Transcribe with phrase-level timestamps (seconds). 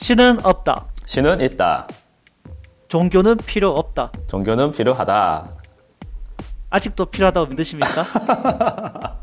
[0.00, 0.86] 신은 없다.
[1.04, 1.86] 신은 있다.
[2.88, 4.10] 종교는 필요 없다.
[4.28, 5.56] 종교는 필요하다.
[6.70, 8.06] 아직도 필요하다고 믿으십니까?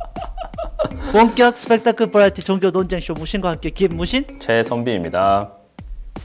[1.11, 5.51] 본격 스펙타클 버라이티 종교 논쟁쇼 무신과 함께 김무신 최선비입니다.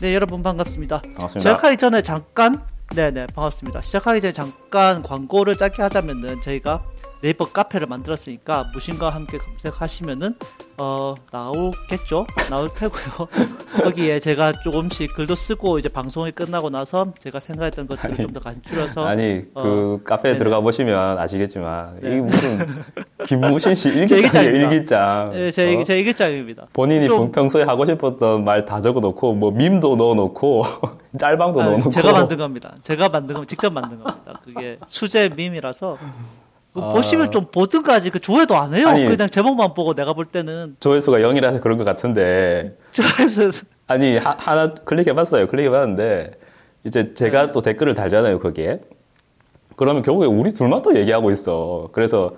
[0.01, 1.01] 네 여러분 반갑습니다.
[1.01, 1.39] 반갑습니다.
[1.41, 2.61] 시작하기 전에 잠깐
[2.95, 3.81] 네네 반갑습니다.
[3.81, 6.83] 시작하기 전에 잠깐 광고를 짧게 하자면은 저희가
[7.23, 10.35] 네이버 카페를 만들었으니까 무신과 함께 검색하시면은
[10.79, 13.29] 어 나오겠죠 나올 테고요
[13.85, 19.07] 거기에 제가 조금씩 글도 쓰고 이제 방송이 끝나고 나서 제가 생각했던 것들을 좀 더 간추려서
[19.07, 20.39] 아니 어, 그 카페에 네네.
[20.39, 22.09] 들어가 보시면 아시겠지만 네.
[22.09, 22.67] 이게 무슨
[23.27, 24.73] 김무신 씨 일기장입니다.
[24.73, 25.31] 일기장.
[25.33, 25.83] 네, 제, 어?
[25.85, 26.67] 제 일기장입니다.
[26.73, 30.63] 본인이 좀- 평소에 하고 싶었던 말 다 적어놓고 뭐 밈도 넣어놓고
[31.19, 32.75] 짤방도 아, 넣어놓고 제가 만든 겁니다.
[32.81, 34.41] 제가 만든 거 직접 만든 겁니다.
[34.45, 35.99] 그게 수제 밈이라서
[36.73, 38.89] 그거 보시면 좀 보든가지 그 조회도 안 해요.
[38.89, 38.91] 아.
[38.93, 39.05] 아니.
[39.07, 44.73] 그냥 제목만 보고 내가 볼 때는 조회수가 0이라서 그런 것 같은데 조회수 아니 하, 하나
[44.73, 45.49] 클릭해봤어요.
[45.49, 46.33] 클릭해봤는데
[46.85, 47.53] 이제 제가 네.
[47.53, 48.81] 또 댓글을 달잖아요 거기에.
[49.77, 51.89] 그러면 결국에 우리 둘만 또 얘기하고 있어.
[51.93, 52.37] 그래서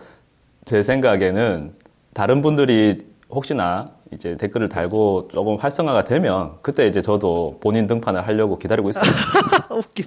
[0.64, 1.74] 제 생각에는
[2.12, 2.98] 다른 분들이
[3.30, 9.04] 혹시나 이제 댓글을 달고 조금 활성화가 되면 그때 이제 저도 본인 등판을 하려고 기다리고 있어요.
[9.70, 10.06] 웃긴.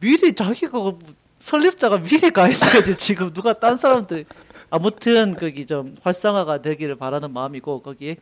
[0.00, 0.98] 미리 자기가 뭐
[1.42, 4.24] 설립자가 미리 가 있어야지 지금 누가 딴 사람들이
[4.70, 8.16] 아무튼 거기 좀 활성화가 되기를 바라는 마음이고 거기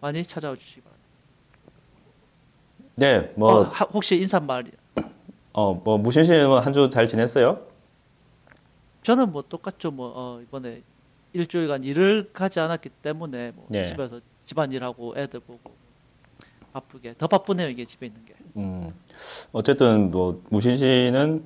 [0.00, 1.08] 많이 찾아와 주시기 바랍니다.
[2.96, 4.64] 네, 뭐 뭐, 하- 혹시 인사말
[5.52, 7.60] 어, 뭐, 무신 씨는 한 주 잘 지냈어요?
[9.02, 9.90] 저는 뭐 똑같죠.
[9.90, 10.82] 뭐 어, 이번에
[11.34, 13.84] 일주일간 일을 가지 않았기 때문에 뭐 네.
[13.84, 15.70] 집에서 집안 일하고 애들 보고
[16.72, 17.68] 바쁘게 더 바쁘네요.
[17.68, 18.34] 이게 집에 있는 게.
[18.56, 18.92] 음,
[19.52, 21.44] 어쨌든 뭐, 무신 씨는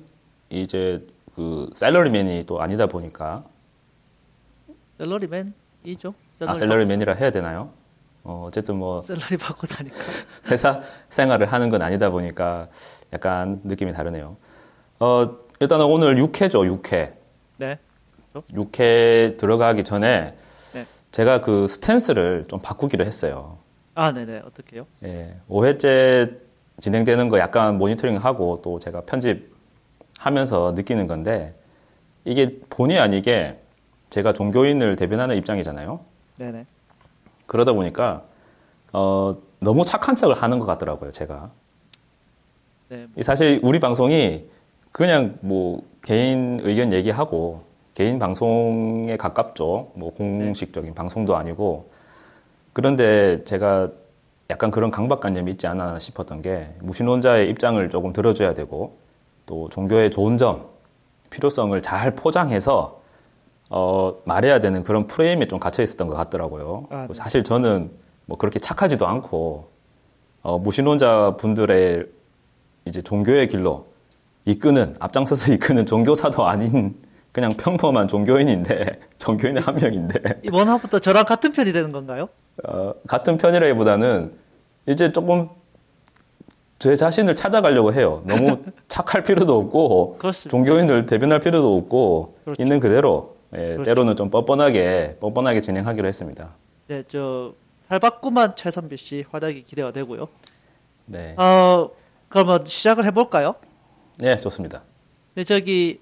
[0.49, 1.05] 이제
[1.35, 3.43] 그 샐러리맨이 또 아니다 보니까
[4.99, 6.13] 샐러리맨이죠.
[6.47, 7.71] 아, 샐러리맨이라 해야 되나요?
[8.23, 9.97] 어, 어쨌든 뭐, salary 받고 사니까.
[10.49, 12.69] 회사 생활을 하는 건 아니다 보니까
[13.11, 14.37] 약간 느낌이 다르네요.
[14.99, 17.13] 어, 일단은 오늘 6회죠, 6회.
[17.57, 17.79] 네.
[18.33, 20.35] 6회 들어가기 전에
[20.73, 20.85] 네.
[21.11, 23.57] 제가 그 스탠스를 좀 바꾸기로 했어요.
[23.93, 24.41] 아, 네네.
[24.45, 24.87] 어떻게요?
[25.03, 26.39] 예, 5회째
[26.79, 29.52] 진행되는 거 약간 모니터링 하고 또 제가 편집
[30.17, 31.53] 하면서 느끼는 건데
[32.25, 33.59] 이게 본의 아니게
[34.09, 35.99] 제가 종교인을 대변하는 입장이잖아요.
[36.37, 36.65] 네네.
[37.47, 38.23] 그러다 보니까
[38.91, 41.49] 어, 너무 착한 척을 하는 것 같더라고요, 제가.
[42.89, 43.07] 네.
[43.17, 44.47] 이 사실 우리 방송이
[44.91, 47.63] 그냥 뭐 개인 의견 얘기하고
[47.95, 49.91] 개인 방송에 가깝죠.
[49.95, 51.89] 뭐 공식적인 방송도 아니고
[52.73, 53.89] 그런데 제가
[54.49, 58.97] 약간 그런 강박관념이 있지 않나 싶었던 게 무신론자의 입장을 조금 들어줘야 되고
[59.45, 60.67] 또 종교의 좋은 점,
[61.29, 63.01] 필요성을 잘 포장해서
[63.69, 66.87] 어, 말해야 되는 그런 프레임에 좀 갇혀 있었던 것 같더라고요.
[66.91, 67.13] 아, 네.
[67.13, 67.91] 사실 저는
[68.25, 69.69] 뭐 그렇게 착하지도 않고
[70.43, 72.05] 어, 무신론자 분들의
[72.85, 73.87] 이제 종교의 길로
[74.45, 76.95] 이끄는 앞장서서 이끄는 종교사도 아닌
[77.31, 82.29] 그냥 평범한 종교인인데 종교인의 한 명인데 이번 화부터 저랑 같은 편이 되는 건가요?
[82.67, 84.33] 어, 같은 편이라기보다는
[84.85, 85.49] 이제 조금
[86.83, 88.21] 제 자신을 찾아가려고 해요.
[88.25, 90.51] 너무 착할 필요도 없고 그렇습니다.
[90.51, 92.61] 종교인을 대변할 필요도 없고 그렇죠.
[92.61, 93.83] 있는 그대로 예, 그렇죠.
[93.83, 96.49] 때로는 좀 뻔뻔하게 뻔뻔하게 진행하기로 했습니다.
[96.87, 97.53] 네, 저
[97.87, 100.27] 탈바꿈한 최선비 씨 활약이 기대가 되고요.
[101.05, 101.89] 네, 어,
[102.27, 103.55] 그러면 시작을 해볼까요?
[104.17, 104.83] 네 좋습니다.
[105.35, 106.01] 네, 저기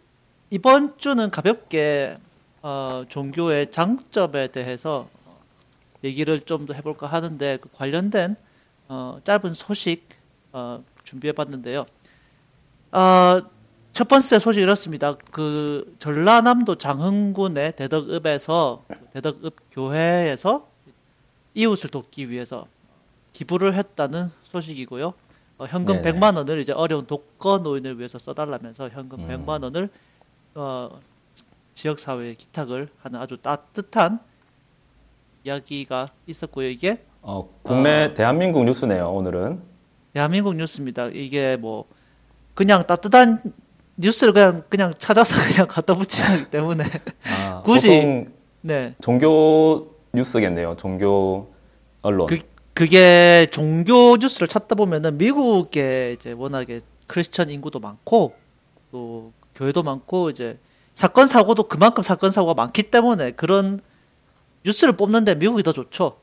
[0.50, 2.16] 이번 주는 가볍게
[2.64, 5.38] 어, 종교의 장점에 대해서 어,
[6.04, 8.36] 얘기를 좀 더 해볼까 하는데 그 관련된
[8.88, 10.20] 어, 짧은 소식
[10.54, 11.86] 어, 준비해봤는데요.
[12.92, 13.42] 어,
[13.94, 15.16] 첫 번째 소식 이렇습니다.
[15.32, 20.68] 그 전라남도 장흥군의 대덕읍에서 그 대덕읍 교회에서
[21.54, 22.66] 이웃을 돕기 위해서
[23.34, 25.14] 기부를 했다는 소식이고요.
[25.58, 26.20] 어, 현금 네네.
[26.20, 29.28] 100만 원을 이제 어려운 독거 노인을 위해서 써달라면서 현금 음.
[29.28, 29.90] 100만 원을
[30.56, 31.00] 어,
[31.74, 34.20] 지역 사회에 기탁을 하는 아주 따뜻한
[35.44, 36.70] 이야기가 있었고요.
[36.70, 38.14] 이게 어, 국내 아.
[38.14, 39.10] 대한민국 뉴스네요.
[39.12, 39.71] 오늘은
[40.14, 41.08] 대한민국 뉴스입니다.
[41.08, 41.86] 이게 뭐
[42.54, 43.42] 그냥 따뜻한
[43.98, 46.84] 뉴스를 그냥 그냥 찾아서 그냥 갖다 붙이기 때문에
[47.26, 48.26] 아, 굳이-
[48.62, 48.96] 네.
[49.02, 50.76] 종교 뉴스겠네요.
[50.78, 51.52] 종교
[52.02, 52.28] 언론.
[52.28, 52.40] 그,
[52.74, 58.34] 그게 종교 뉴스를 찾다 보면은 미국에 이제 워낙에 크리스천 인구도 많고
[58.92, 60.58] 또 교회도 많고 이제
[60.94, 63.80] 사건 사고도 그만큼 사건 사고가 많기 때문에 그런
[64.66, 66.18] 뉴스를 뽑는데 미국이 더 좋죠.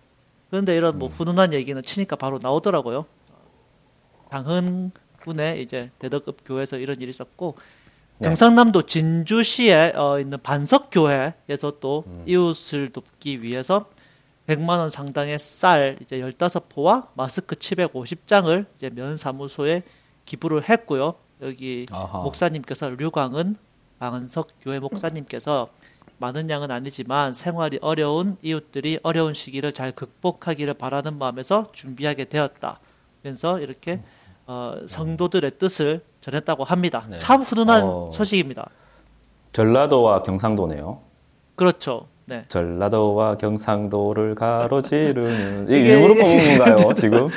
[0.51, 3.05] 그런데 이런 뭐 훈훈한 얘기는 치니까 바로 나오더라고요.
[4.31, 7.57] 장흥군의 이제 대덕읍 교회에서 이런 일이 있었고
[8.19, 8.29] 네.
[8.29, 13.87] 경상남도 진주시에 어, 있는 반석 교회에서 또 이웃을 돕기 위해서
[14.49, 19.83] 100만 원 상당의 쌀 이제 15포와 마스크 750장을 이제 면사무소에
[20.25, 21.15] 기부를 했고요.
[21.43, 22.19] 여기 아하.
[22.23, 23.57] 목사님께서 류광은
[23.99, 25.69] 방은석 교회 목사님께서
[26.19, 32.81] 많은 양은 아니지만 생활이 어려운 이웃들이 어려운 시기를 잘 극복하기를 바라는 마음에서 준비하게 되었다.
[33.23, 34.01] 면서 이렇게
[34.47, 37.05] 어, 성도들의 뜻을 전했다고 합니다.
[37.09, 37.17] 네.
[37.19, 38.09] 참 훈훈한 어.
[38.11, 38.71] 소식입니다.
[39.53, 41.01] 전라도와 경상도네요.
[41.55, 42.07] 그렇죠.
[42.27, 42.45] 네.
[42.49, 47.29] 전라도와 경상도를 가로지르는 이게 일부러 뽑은 건가요 지금?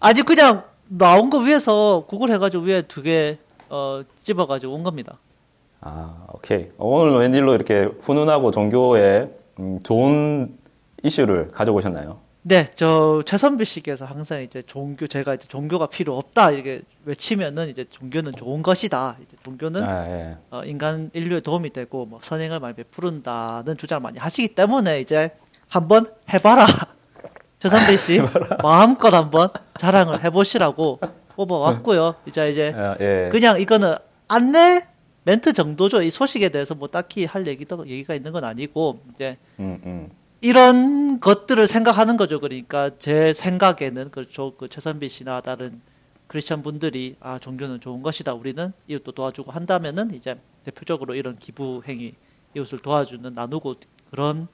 [0.00, 3.38] 아직 그냥 나온 거 위에서 구글 해가지고 위에 두개
[3.70, 5.18] 어, 집어가지고 온 겁니다.
[5.80, 10.56] 아 오케이 오늘 웬일로 이렇게 훈훈하고 종교에 음, 좋은
[11.02, 12.18] 이슈를 가져오셨나요?
[12.46, 17.86] 네, 저 최선비 씨께서 항상 이제 종교 제가 이제 종교가 필요 없다 이렇게 외치면은 이제
[17.88, 19.16] 종교는 좋은 것이다.
[19.22, 20.36] 이제 종교는 아, 예.
[20.50, 25.30] 어, 인간 인류에 도움이 되고 뭐 선행을 많이 베푸른다는 주장을 많이 하시기 때문에 이제
[25.68, 26.04] 한번
[26.34, 26.66] 해봐라.
[27.60, 28.20] 최선비 씨
[28.62, 29.48] 마음껏 한번
[29.78, 31.00] 자랑을 해보시라고
[31.36, 32.16] 뽑아왔고요.
[32.26, 33.30] 이제 이제 아, 예.
[33.32, 33.94] 그냥 이거는
[34.28, 34.82] 안내
[35.22, 36.02] 멘트 정도죠.
[36.02, 40.10] 이 소식에 대해서 뭐 딱히 할 얘기도 얘기가 있는 건 아니고 이제 음, 음.
[40.48, 42.38] 이런 것들을 생각하는 거죠.
[42.38, 44.52] 그러니까 제 생각에는 그렇죠.
[44.58, 45.80] 그 최선비 씨나 다른
[46.26, 48.34] 크리스천 분들이 아 종교는 좋은 것이다.
[48.34, 52.12] 우리는 이웃도 도와주고 한다면은 이제 대표적으로 이런 기부 행위,
[52.54, 53.76] 이웃을 도와주는 나누고
[54.10, 54.48] 그런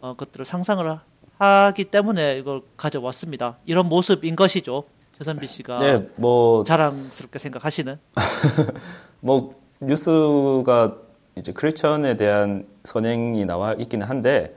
[0.00, 1.00] 어, 것들을 상상을 하-
[1.38, 3.58] 하기 때문에 이걸 가져왔습니다.
[3.66, 4.84] 이런 모습인 것이죠.
[5.18, 7.98] 최선비 씨가 예, 뭐, 자랑스럽게 생각하시는.
[9.20, 10.96] 뭐, 뉴스가
[11.36, 14.54] 이제 크리스천에 대한 선행이 나와 있기는 한데,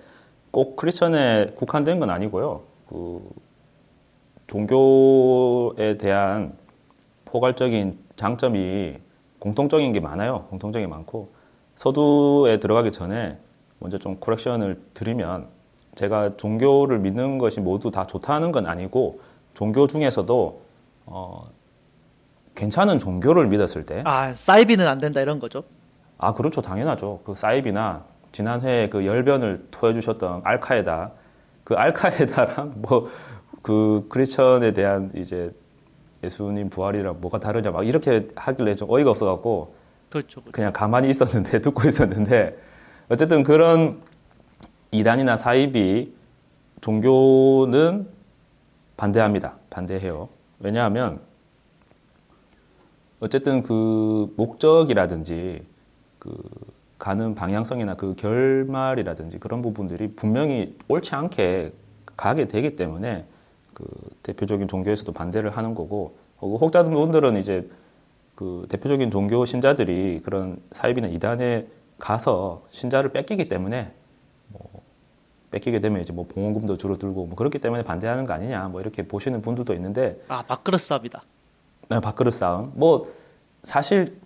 [0.55, 2.61] 꼭 크리스천에 국한된 건 아니고요.
[2.87, 3.29] 그,
[4.47, 6.53] 종교에 대한
[7.25, 8.95] 포괄적인 장점이
[9.39, 10.45] 공통적인 게 많아요.
[10.49, 11.33] 공통적인 게 많고,
[11.75, 13.37] 서두에 들어가기 전에
[13.79, 15.49] 먼저 좀 코렉션을 드리면,
[15.95, 19.19] 제가 종교를 믿는 것이 모두 다 좋다는 건 아니고,
[19.55, 20.61] 종교 중에서도,
[21.07, 21.49] 어,
[22.55, 25.63] 괜찮은 종교를 믿었을 때, 아 사이비는 안 된다 이런 거죠.
[26.17, 26.61] 아, 그렇죠.
[26.61, 27.19] 당연하죠.
[27.25, 28.05] 그 사이비나
[28.35, 31.11] 지난 해에 그 열변을 토해주셨던 알카에다,
[31.63, 33.07] 그 알카에다랑 뭐,
[33.61, 35.53] 그 크리스천에 대한 이제
[36.21, 39.73] 예수님 부활이랑 뭐가 다르냐 막 이렇게 하길래 좀 어이가 없어갖고
[40.09, 40.41] 그렇죠.
[40.41, 40.51] 그렇죠.
[40.51, 42.57] 그냥 가만히 있었는데, 듣고 있었는데,
[43.07, 44.01] 어쨌든 그런
[44.91, 46.13] 이단이나 사이비
[46.81, 48.05] 종교는
[48.97, 49.55] 반대합니다.
[49.69, 50.27] 반대해요.
[50.59, 51.21] 왜냐하면
[53.21, 55.65] 어쨌든 그 목적이라든지
[56.19, 56.35] 그
[57.05, 61.71] 가는 방향성이나 그 결말이라든지 그런 부분들이 분명히 옳지 않게
[62.17, 63.25] 가게 되기 때문에
[63.75, 63.85] 그
[64.23, 67.69] 대표적인 종교에서도 반대를 하는 거고 어, 혹자든 분들은 이제
[68.33, 71.67] 그 대표적인 종교 신자들이 그런 사입이나 이단에
[71.99, 73.91] 가서 신자를 뺏기기 때문에
[74.47, 74.81] 뭐
[75.51, 79.43] 뺏기게 되면 이제 뭐 봉헌금도 줄어들고 뭐 그렇기 때문에 반대하는 거 아니냐 뭐 이렇게 보시는
[79.43, 81.21] 분들도 있는데 아 밥그릇 싸움이다.
[81.87, 82.71] 네, 밥그릇 싸움.
[82.73, 83.13] 뭐
[83.61, 84.19] 사실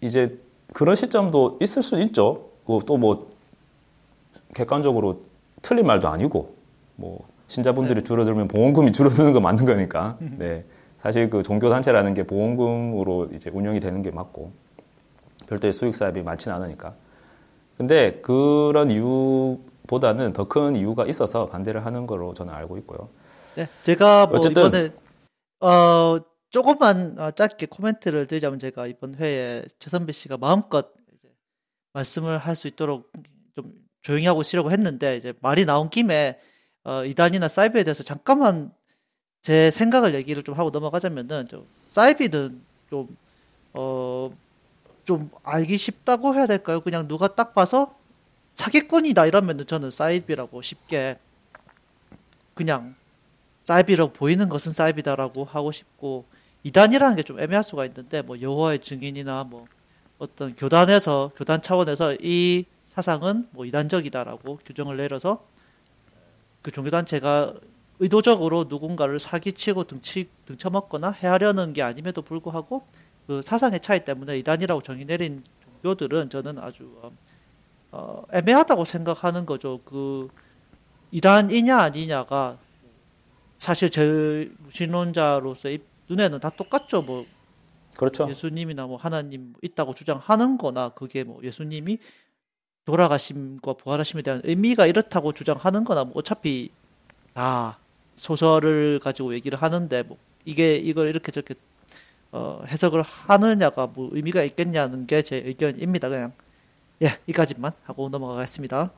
[0.00, 0.38] 이제
[0.72, 2.44] 그런 시점도 있을 수 있죠.
[2.66, 3.30] 또 뭐
[4.54, 5.20] 객관적으로
[5.62, 6.54] 틀린 말도 아니고
[6.96, 10.16] 뭐 신자분들이 줄어들면 보험금이 줄어드는 거 맞는 거니까.
[10.20, 10.64] 네.
[11.02, 14.50] 사실 그 종교 단체라는 게 보험금으로 이제 운영이 되는 게 맞고
[15.46, 16.94] 별도의 수익 사업이 많지는 않으니까.
[17.76, 23.08] 근데 그런 이유보다는 더 큰 이유가 있어서 반대를 하는 거로 저는 알고 있고요.
[23.54, 24.90] 네, 제가 뭐 어쨌든- 이번에
[25.60, 26.18] 어
[26.50, 31.34] 조금만 어, 짧게 코멘트를 드리자면 제가 이번 회에 최선배 씨가 마음껏 이제
[31.92, 33.12] 말씀을 할 수 있도록
[33.54, 36.38] 좀 조용히 하고 있으려고 했는데 이제 말이 나온 김에
[36.84, 38.72] 어, 이단이나 사이버에 대해서 잠깐만
[39.42, 43.16] 제 생각을 얘기를 좀 하고 넘어가자면은 좀 사이비는 좀
[43.74, 44.30] 어,
[45.04, 46.80] 좀 알기 쉽다고 해야 될까요?
[46.80, 47.94] 그냥 누가 딱 봐서
[48.54, 51.18] 사기꾼이다 이러면은 저는 사이비라고 쉽게
[52.54, 52.94] 그냥
[53.64, 56.24] 사이비라고 보이는 것은 사이비다라고 하고 싶고
[56.64, 59.66] 이단이라는 게 좀 애매할 수가 있는데 뭐 여호와의 증인이나 뭐
[60.18, 65.44] 어떤 교단에서 교단 차원에서 이 사상은 뭐 이단적이다라고 규정을 내려서
[66.62, 67.54] 그 종교 단체가
[68.00, 72.86] 의도적으로 누군가를 사기치고 등치, 등쳐먹거나 해하려는 게 아님에도 불구하고
[73.26, 75.44] 그 사상의 차이 때문에 이단이라고 정의 내린
[75.82, 77.12] 종교들은 저는 아주 어,
[77.92, 79.80] 어, 애매하다고 생각하는 거죠.
[79.84, 80.28] 그
[81.10, 82.58] 이단이냐 아니냐가
[83.58, 87.02] 사실 제 무신론자로서의 눈에는 다 똑같죠.
[87.02, 87.26] 뭐
[87.96, 88.28] 그렇죠.
[88.30, 91.98] 예수님이나 뭐 하나님 있다고 주장하는 거나 그게 뭐 예수님이
[92.84, 96.70] 돌아가심과 부활하심에 대한 의미가 이렇다고 주장하는 거나 뭐 어차피
[97.34, 97.78] 다
[98.14, 101.54] 소설을 가지고 얘기를 하는데 뭐 이게 이걸 이렇게 저렇게
[102.32, 106.08] 어 해석을 하느냐가 뭐 의미가 있겠냐는 게 제 의견입니다.
[106.08, 106.32] 그냥
[107.02, 108.90] 예, 이까지만 하고 넘어가겠습니다.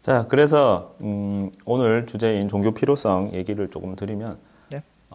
[0.00, 4.38] 자, 그래서 음, 오늘 주제인 종교 필요성 얘기를 조금 드리면 네.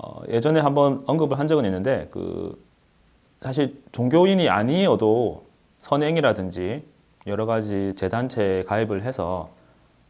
[0.04, 2.60] 어, 예전에 한번 언급을 한 적은 있는데 그
[3.40, 5.46] 사실 종교인이 아니어도
[5.82, 6.84] 선행이라든지
[7.28, 9.50] 여러 가지 재단체에 가입을 해서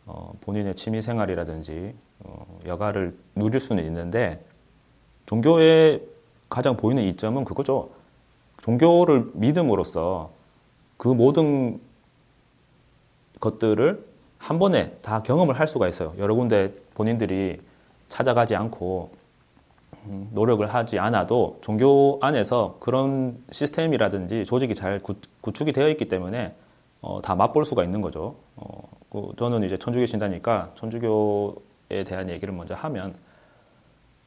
[0.05, 1.93] 어, 본인의 취미 생활이라든지
[2.23, 4.41] 어, 여가를 누릴 수는 있는데
[5.25, 6.01] 종교의
[6.49, 7.89] 가장 보이는 이점은 그거죠.
[8.61, 10.31] 종교를 믿음으로써
[10.95, 11.81] 그 모든
[13.41, 14.05] 것들을
[14.37, 16.13] 한 번에 다 경험을 할 수가 있어요.
[16.17, 17.59] 여러 군데 본인들이
[18.07, 19.20] 찾아가지 않고 음,
[20.31, 25.15] 노력을 하지 않아도 종교 안에서 그런 시스템이라든지 조직이 잘 구,
[25.51, 26.55] 축이 되어 있기 때문에
[27.01, 28.35] 어, 다 맛볼 수가 있는 거죠.
[28.55, 33.13] 어, 그 저는 이제 천주교 신다니까 천주교에 대한 얘기를 먼저 하면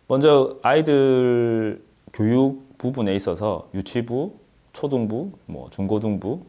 [0.06, 4.34] 먼저 아이들 교육 부분에 있어서 유치부,
[4.72, 6.42] 초등부, 뭐 중고등부,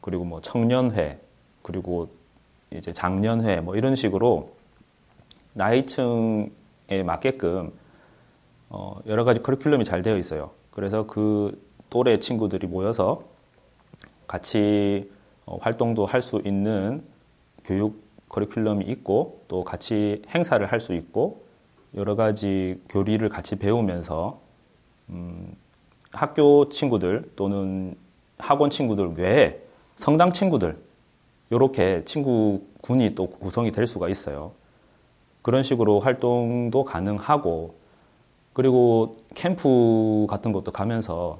[0.00, 1.18] 그리고 뭐 청년회,
[1.62, 2.08] 그리고
[2.70, 4.50] 이제 장년회 뭐 이런 식으로
[5.52, 7.72] 나이층에 맞게끔
[8.74, 10.50] 어 여러 가지 커리큘럼이 잘 되어 있어요.
[10.70, 13.22] 그래서 그 또래 친구들이 모여서
[14.26, 15.10] 같이
[15.44, 17.04] 어 활동도 할 수 있는
[17.64, 21.44] 교육 커리큘럼이 있고 또 같이 행사를 할 수 있고
[21.94, 24.40] 여러 가지 교리를 같이 배우면서
[25.10, 25.54] 음
[26.10, 27.94] 학교 친구들 또는
[28.38, 29.60] 학원 친구들 외에
[29.96, 30.78] 성당 친구들
[31.50, 34.52] 이렇게 친구군이 또 구성이 될 수가 있어요.
[35.42, 37.81] 그런 식으로 활동도 가능하고
[38.52, 41.38] 그리고 캠프 같은 것도 가면서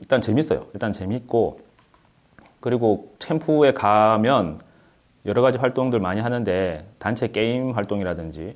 [0.00, 0.62] 일단 재밌어요.
[0.72, 1.60] 일단 재밌고
[2.60, 4.60] 그리고 캠프에 가면
[5.26, 8.54] 여러 가지 활동들 많이 하는데 단체 게임 활동이라든지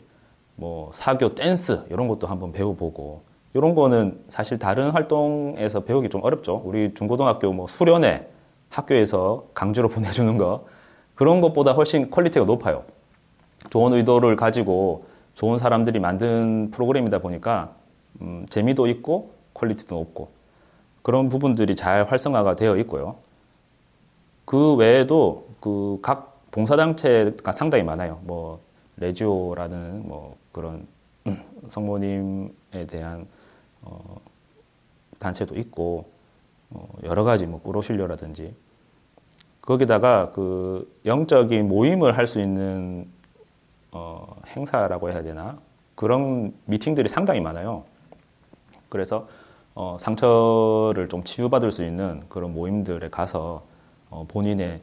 [0.56, 3.22] 뭐 사교 댄스 이런 것도 한번 배워보고
[3.54, 6.62] 이런 거는 사실 다른 활동에서 배우기 좀 어렵죠.
[6.64, 8.28] 우리 중고등학교 뭐 수련회
[8.70, 10.66] 학교에서 강제로 보내주는 거
[11.14, 12.84] 그런 것보다 훨씬 quality가 높아요.
[13.70, 17.74] 좋은 의도를 가지고 좋은 사람들이 만든 프로그램이다 보니까
[18.20, 20.30] 음, 재미도 있고 quality도 높고
[21.02, 23.16] 그런 부분들이 잘 활성화가 되어 있고요.
[24.44, 28.20] 그 외에도 그 각 봉사단체가 상당히 많아요.
[28.24, 28.60] 뭐
[28.96, 30.86] 레지오라는 뭐 그런
[31.68, 33.26] 성모님에 대한
[33.82, 34.16] 어,
[35.18, 36.06] 단체도 있고
[36.70, 38.54] 어, 여러 가지 뭐 꾸르실료라든지
[39.62, 43.06] 거기다가 그 영적인 모임을 할 수 있는
[43.92, 45.58] 어, 행사라고 해야 되나
[45.94, 47.84] 그런 미팅들이 상당히 많아요.
[48.88, 49.28] 그래서
[49.74, 53.62] 어, 상처를 좀 치유받을 수 있는 그런 모임들에 가서
[54.10, 54.80] 어, 본인의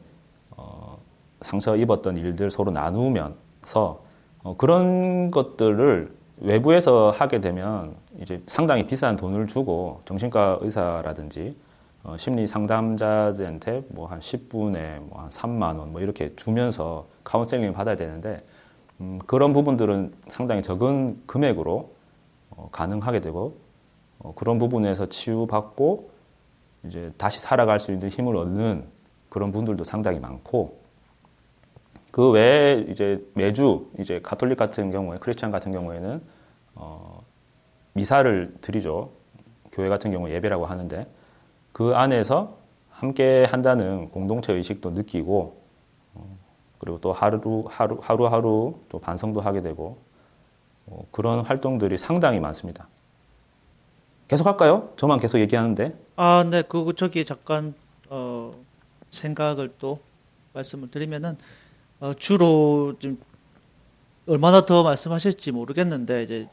[0.56, 0.98] 어,
[1.42, 4.00] 상처 입었던 일들 서로 나누면서
[4.42, 11.56] 어, 그런 것들을 외부에서 하게 되면 이제 상당히 비싼 돈을 주고 정신과 의사라든지
[12.04, 17.96] 어, 심리 상담자들한테 뭐 한 10분에 뭐 한 3만 원 뭐 이렇게 주면서 카운셀링을 받아야
[17.96, 18.44] 되는데
[19.00, 21.90] 음, 그런 부분들은 상당히 적은 금액으로
[22.50, 23.56] 어, 가능하게 되고
[24.26, 26.10] 어, 그런 부분에서 치유받고
[26.84, 28.84] 이제 다시 살아갈 수 있는 힘을 얻는
[29.28, 30.78] 그런 분들도 상당히 많고
[32.10, 36.20] 그 외에 이제 매주 이제 가톨릭 같은 경우에 크리스찬 같은 경우에는
[36.74, 37.22] 어,
[37.92, 39.10] 미사를 드리죠
[39.70, 41.06] 교회 같은 경우 예배라고 하는데
[41.72, 42.56] 그 안에서
[42.90, 45.60] 함께 한다는 공동체 의식도 느끼고
[46.14, 46.36] 어,
[46.78, 49.98] 그리고 또 하루 하루 하루 하루 또 반성도 하게 되고
[50.86, 52.88] 어, 그런 활동들이 상당히 많습니다.
[54.28, 54.92] 계속 할까요?
[54.96, 55.96] 저만 계속 얘기하는데.
[56.16, 57.74] 아, 네, 그 저기 잠깐
[58.08, 58.54] 어,
[59.10, 60.00] 생각을 또
[60.52, 61.36] 말씀을 드리면은
[62.00, 63.18] 어, 주로 좀
[64.26, 66.48] 얼마나 더 말씀하실지 모르겠는데 이제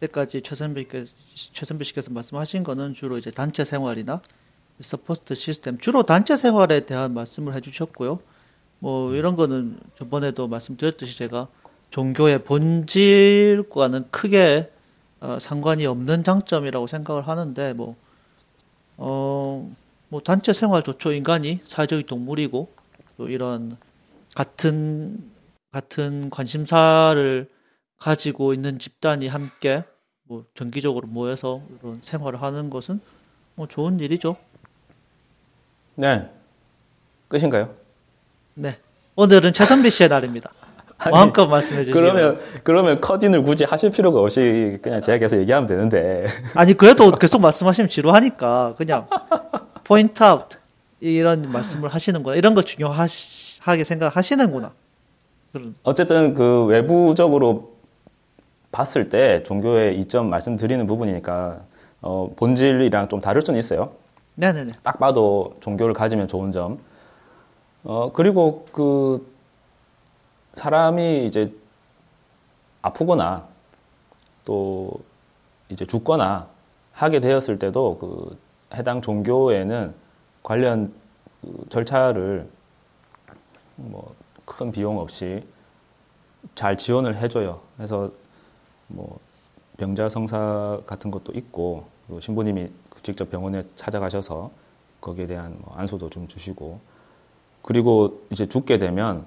[0.00, 4.20] 때까지 최선비 씨께서 말씀하신 거는 주로 이제 단체 생활이나
[4.80, 8.18] support system, 주로 단체 생활에 대한 말씀을 해주셨고요.
[8.78, 11.48] 뭐 이런 거는 저번에도 말씀드렸듯이 제가
[11.90, 14.72] 종교의 본질과는 크게
[15.20, 17.96] 어, 상관이 없는 장점이라고 생각을 하는데 뭐
[18.96, 19.70] 어,
[20.08, 21.12] 뭐 단체 생활 좋죠.
[21.12, 22.72] 인간이 사회적인 동물이고
[23.16, 23.76] 또 이런
[24.34, 25.30] 같은
[25.72, 27.48] 같은 관심사를
[27.98, 29.84] 가지고 있는 집단이 함께
[30.24, 33.00] 뭐 정기적으로 모여서 이런 생활을 하는 것은
[33.54, 34.36] 뭐 좋은 일이죠.
[35.96, 36.30] 네.
[37.28, 37.74] 끝인가요?
[38.54, 38.78] 네.
[39.16, 40.50] 오늘은 최선비 씨의 날입니다.
[41.10, 41.98] 마음껏 말씀해 주시죠.
[41.98, 46.26] 그러면 그러면 커딘을 굳이 하실 필요가 없이 그냥 제가 계속 얘기하면 되는데.
[46.54, 49.06] 아니 그래도 계속 말씀하시면 지루하니까 그냥
[49.84, 50.46] 포인트 아웃
[51.00, 52.36] 이런 말씀을 하시는구나.
[52.36, 54.72] 이런 거 중요하게 생각하시는구나.
[55.82, 57.72] 어쨌든 그 외부적으로
[58.70, 61.60] 봤을 때 종교의 이점 말씀드리는 부분이니까
[62.02, 63.92] 어, 본질이랑 좀 다를 수는 있어요.
[64.36, 64.72] 네네네.
[64.82, 66.78] 딱 봐도 종교를 가지면 좋은 점.
[67.82, 69.29] 어, 그리고 그
[70.60, 71.52] 사람이 이제
[72.82, 73.46] 아프거나
[74.44, 74.92] 또
[75.68, 76.48] 이제 죽거나
[76.92, 78.38] 하게 되었을 때도 그
[78.76, 79.94] 해당 종교에는
[80.42, 80.92] 관련
[81.42, 82.48] 그 절차를
[83.76, 84.14] 뭐
[84.50, 85.46] 큰 비용 없이
[86.56, 87.60] 잘 지원을 해줘요.
[87.76, 88.10] 그래서
[88.88, 89.20] 뭐
[89.76, 91.86] 병자 성사 같은 것도 있고
[92.20, 92.68] 신부님이
[93.02, 94.50] 직접 병원에 찾아가셔서
[95.00, 96.80] 거기에 대한 뭐 안수도 좀 주시고
[97.62, 99.24] 그리고 이제 죽게 되면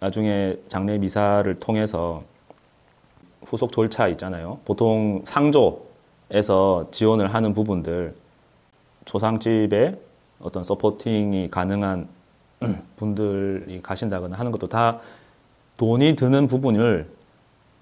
[0.00, 2.22] 나중에 장례 미사를 통해서
[3.44, 4.58] 후속 절차 있잖아요.
[4.64, 8.14] 보통 상조에서 지원을 하는 부분들
[9.04, 9.98] 조상집에
[10.40, 12.08] 어떤 서포팅이 가능한
[12.96, 15.00] 분들이 가신다거나 하는 것도 다
[15.76, 17.08] 돈이 드는 부분을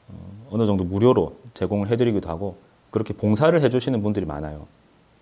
[0.08, 0.14] 어,
[0.50, 2.56] 어느 정도 무료로 제공을 해드리기도 하고
[2.90, 4.66] 그렇게 봉사를 해주시는 분들이 많아요.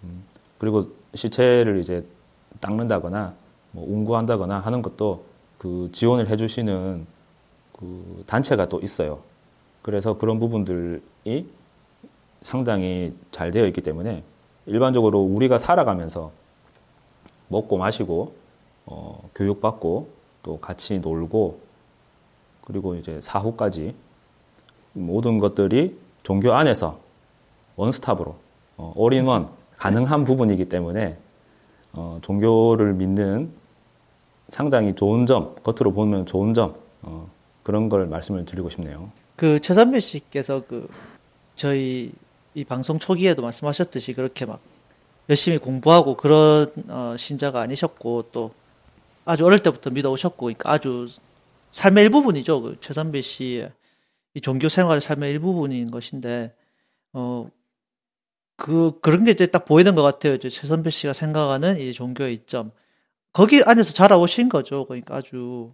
[0.04, 0.24] 음,
[0.58, 2.06] 그리고 시체를 이제
[2.60, 3.34] 닦는다거나
[3.72, 5.24] 뭐 운구한다거나 하는 것도
[5.58, 7.06] 그 지원을 해주시는
[7.72, 9.20] 그 단체가 또 있어요.
[9.82, 11.48] 그래서 그런 부분들이
[12.42, 14.22] 상당히 잘 되어 있기 때문에
[14.66, 16.32] 일반적으로 우리가 살아가면서
[17.48, 18.34] 먹고 마시고
[18.86, 20.08] 어, 교육받고
[20.42, 21.60] 또 같이 놀고
[22.64, 23.94] 그리고 이제 사후까지
[24.92, 26.98] 모든 것들이 종교 안에서
[27.76, 28.34] 원스톱으로
[28.76, 31.16] 어, 올인원 가능한 부분이기 때문에
[31.92, 33.50] 어, 종교를 믿는
[34.48, 37.30] 상당히 좋은 점, 겉으로 보면 좋은 점 어,
[37.62, 39.10] 그런 걸 말씀을 드리고 싶네요.
[39.34, 40.88] 그 최선배 씨께서 그
[41.54, 42.12] 저희
[42.54, 44.60] 이 방송 초기에도 말씀하셨듯이 그렇게 막
[45.28, 48.52] 열심히 공부하고 그런 어, 신자가 아니셨고 또
[49.24, 51.06] 아주 어릴 때부터 믿어오셨고 그러니까 아주
[51.72, 52.62] 삶의 일부분이죠.
[52.62, 53.72] 그 최선배 씨의
[54.34, 56.54] 이 종교 생활의 삶의 일부분인 것인데
[57.12, 57.48] 어
[58.56, 60.38] 그 그런 게 이제 딱 보이는 것 같아요.
[60.38, 62.72] 최선배 씨가 생각하는 이 종교의 이점
[63.36, 64.86] 거기 안에서 자라오신 거죠.
[64.86, 65.70] 그러니까 아주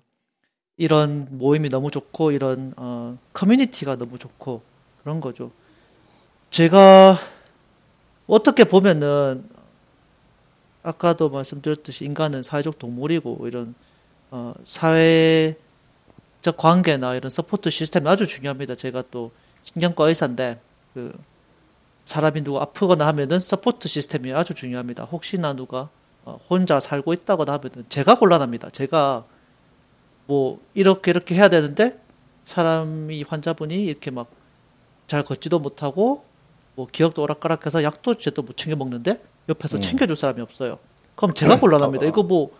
[0.77, 4.63] 이런 모임이 너무 좋고 이런 어, 커뮤니티가 너무 좋고
[5.01, 5.53] 그런 거죠.
[6.51, 7.15] 제가
[8.27, 9.49] 어떻게 보면은
[10.83, 13.77] 아까도 말씀드렸듯이 인간은 사회적 동물이고 이런
[14.33, 15.55] 어, 사회적
[16.57, 18.75] 관계나 이런 support system이 아주 중요합니다.
[18.75, 19.31] 제가 또
[19.63, 20.61] 신경과 의사인데
[20.95, 21.17] 그
[22.07, 25.05] 사람이 누구 아프거나 하면은 support system이 아주 중요합니다.
[25.05, 28.71] 혹시나 누가 어, 혼자 살고 있다거나 하면은 제가 곤란합니다.
[28.71, 29.25] 제가
[30.27, 31.99] 뭐 이렇게 이렇게 해야 되는데
[32.45, 34.43] 사람이 환자분이 이렇게 막
[35.13, 36.25] 잘 걷지도 못하고
[36.75, 39.81] 뭐 기억도 오락가락해서 약도 제대로 못 챙겨 먹는데 옆에서 음.
[39.83, 40.79] 챙겨줄 사람이 없어요.
[41.15, 42.07] 그럼 제가 곤란합니다.
[42.07, 42.51] 이거 뭐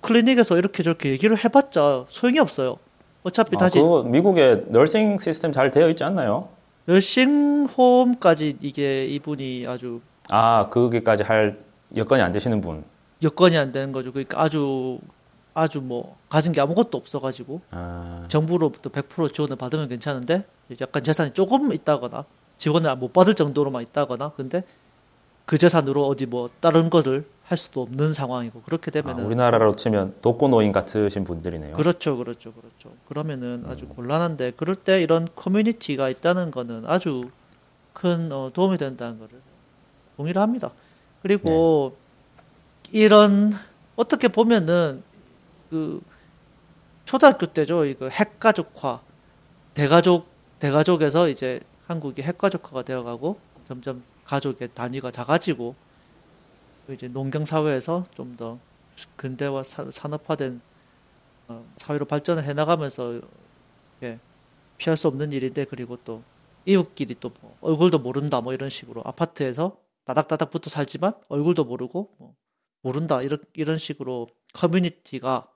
[0.00, 2.78] 클리닉에서 이렇게 저렇게 얘기를 해봤자 소용이 없어요.
[3.24, 6.48] 어차피 아, 다시 그 미국의 널싱 시스템 잘 되어 있지 않나요?
[6.86, 11.58] 널싱 홈까지 이게 이분이 아주 아 그게까지 할
[11.96, 12.84] 여건이 안 되시는 분
[13.22, 14.12] 여건이 안 되는 거죠.
[14.12, 14.98] 그러니까 아주
[15.52, 18.24] 아주 뭐 가진 게 아무것도 없어가지고 아.
[18.28, 20.44] 정부로부터 100% 지원을 받으면 괜찮은데
[20.80, 22.24] 약간 재산이 조금 있다거나
[22.56, 24.62] 지원을 못 받을 정도로만 있다거나 근데
[25.44, 30.14] 그 재산으로 어디 뭐 다른 것을 할 수도 없는 상황이고 그렇게 되면 아, 우리나라로 치면
[30.22, 31.74] 독거노인 같으신 분들이네요.
[31.74, 32.92] 그렇죠, 그렇죠, 그렇죠.
[33.08, 33.88] 그러면은 아주 음.
[33.88, 37.30] 곤란한데 그럴 때 이런 커뮤니티가 있다는 거는 아주
[37.92, 39.40] 큰 어, 도움이 된다는 것을
[40.16, 40.70] 동의를 합니다.
[41.22, 41.96] 그리고
[42.92, 43.00] 네.
[43.00, 43.52] 이런
[43.96, 45.02] 어떻게 보면은
[45.68, 46.00] 그
[47.04, 47.84] 초등학교 때죠.
[47.84, 49.00] 이거 핵가족화
[49.74, 50.26] 대가족
[50.58, 55.74] 대가족에서 이제 한국이 핵가족화가 되어가고 점점 가족의 단위가 작아지고
[56.88, 58.58] 이제 농경 사회에서 좀 더
[59.16, 60.60] 근대화 산업화된
[61.48, 63.20] 어, 사회로 발전을 해나가면서
[64.02, 64.18] 예,
[64.78, 66.22] 피할 수 없는 일인데 그리고 또
[66.66, 69.76] 이웃끼리 또 뭐 얼굴도 모른다 뭐 이런 식으로 아파트에서
[70.10, 72.34] 따닥따닥 붙어 살지만 얼굴도 모르고 뭐
[72.82, 75.46] 모른다 이런 이런 식으로 커뮤니티가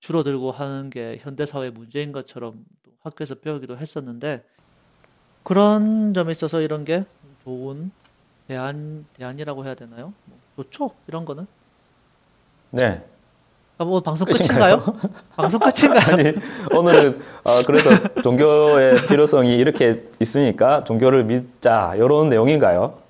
[0.00, 2.64] 줄어들고 하는 게 현대 사회 문제인 것처럼
[3.00, 4.44] 학교에서 배우기도 했었는데
[5.42, 7.04] 그런 점에 있어서 이런 게
[7.44, 7.90] 좋은
[8.46, 10.12] 대안, 대안이라고 해야 되나요?
[10.26, 10.90] 뭐 좋죠?
[11.06, 11.46] 이런 거는?
[12.70, 13.02] 네.
[13.78, 14.84] 아, 뭐 방송 끝인가요?
[15.36, 16.14] 방송 끝인가요?
[16.14, 16.34] 아니,
[16.76, 23.03] 오늘은 어, 그래서 종교의 필요성이 이렇게 있으니까 종교를 믿자 이런 내용인가요?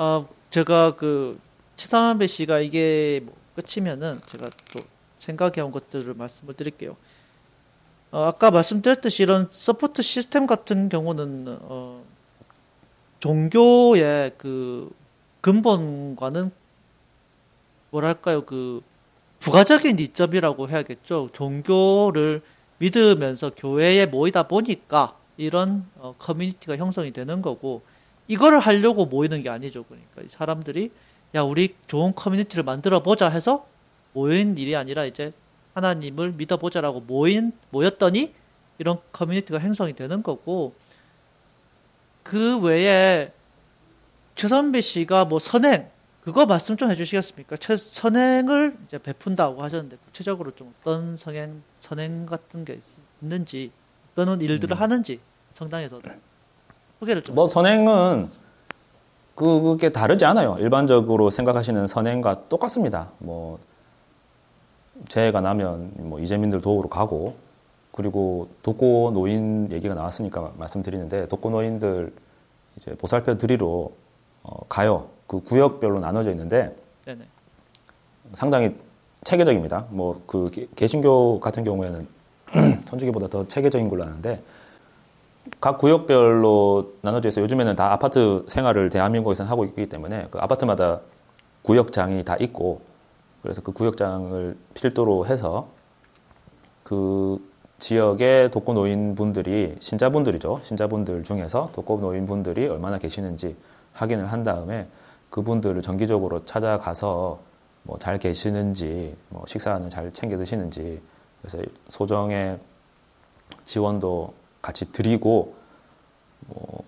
[0.00, 1.40] 아 제가 그
[1.74, 4.78] 최상배 씨가 이게 뭐 끝이면은 제가 또
[5.18, 6.96] 생각해 온 것들을 말씀을 드릴게요.
[8.12, 12.04] 어, 아까 말씀드렸듯이 이런 support system 같은 경우는 어,
[13.18, 14.88] 종교의 그
[15.40, 16.52] 근본과는
[17.90, 18.80] 뭐랄까요 그
[19.40, 21.30] 부가적인 이점이라고 해야겠죠.
[21.32, 22.42] 종교를
[22.78, 27.82] 믿으면서 교회에 모이다 보니까 이런 어, 커뮤니티가 형성이 되는 거고
[28.28, 29.84] 이거를 하려고 모이는 게 아니죠.
[29.84, 30.92] 그러니까 사람들이
[31.34, 33.66] 야 우리 좋은 커뮤니티를 만들어 보자 해서
[34.12, 35.32] 모인 일이 아니라 이제
[35.74, 38.34] 하나님을 믿어보자라고 모인 모였더니
[38.78, 40.74] 이런 커뮤니티가 형성이 되는 거고
[42.22, 43.32] 그 외에
[44.34, 47.56] 최선배 씨가 뭐 선행 그거 말씀 좀 해주시겠습니까?
[47.56, 52.82] 최, 선행을 이제 베푼다고 하셨는데 구체적으로 좀 어떤 선행 선행 같은 게 있,
[53.20, 53.72] 는지
[54.12, 54.80] 어떤 일들을 음.
[54.80, 55.20] 하는지
[55.54, 56.00] 성당에서
[57.00, 57.34] 소개를 좀.
[57.34, 58.30] 뭐 선행은
[59.34, 60.56] 그, 그게 다르지 않아요.
[60.58, 63.10] 일반적으로 생각하시는 선행과 똑같습니다.
[63.18, 63.58] 뭐
[65.08, 67.36] 재해가 나면 뭐 이재민들 도우러 가고
[67.92, 72.12] 그리고 독거 노인 얘기가 나왔으니까 말씀드리는데 독거 노인들
[72.76, 73.90] 이제 보살펴 드리러
[74.42, 75.06] 어, 가요.
[75.26, 77.24] 그 구역별로 나눠져 있는데 네네.
[78.34, 78.74] 상당히
[79.24, 79.86] 체계적입니다.
[79.90, 82.08] 뭐 그 개신교 같은 경우에는
[82.86, 84.40] 천주교보다 더 체계적인 걸로 아는데
[85.60, 91.00] 각 구역별로 나눠져 있어 요즘에는 다 아파트 생활을 대한민국에서는 하고 있기 때문에 그 아파트마다
[91.62, 92.80] 구역장이 다 있고
[93.42, 95.68] 그래서 그 구역장을 필두로 해서
[96.84, 97.38] 그
[97.78, 100.60] 지역의 독거 노인분들이 신자분들이죠.
[100.64, 103.56] 신자분들 중에서 독거 노인분들이 얼마나 계시는지
[103.92, 104.88] 확인을 한 다음에
[105.30, 107.38] 그분들을 정기적으로 찾아가서
[107.88, 111.00] 뭐 잘 계시는지, 뭐 식사는 잘 챙겨 드시는지,
[111.40, 111.58] 그래서
[111.88, 112.58] 소정의
[113.64, 115.54] 지원도 같이 드리고,
[116.46, 116.84] 뭐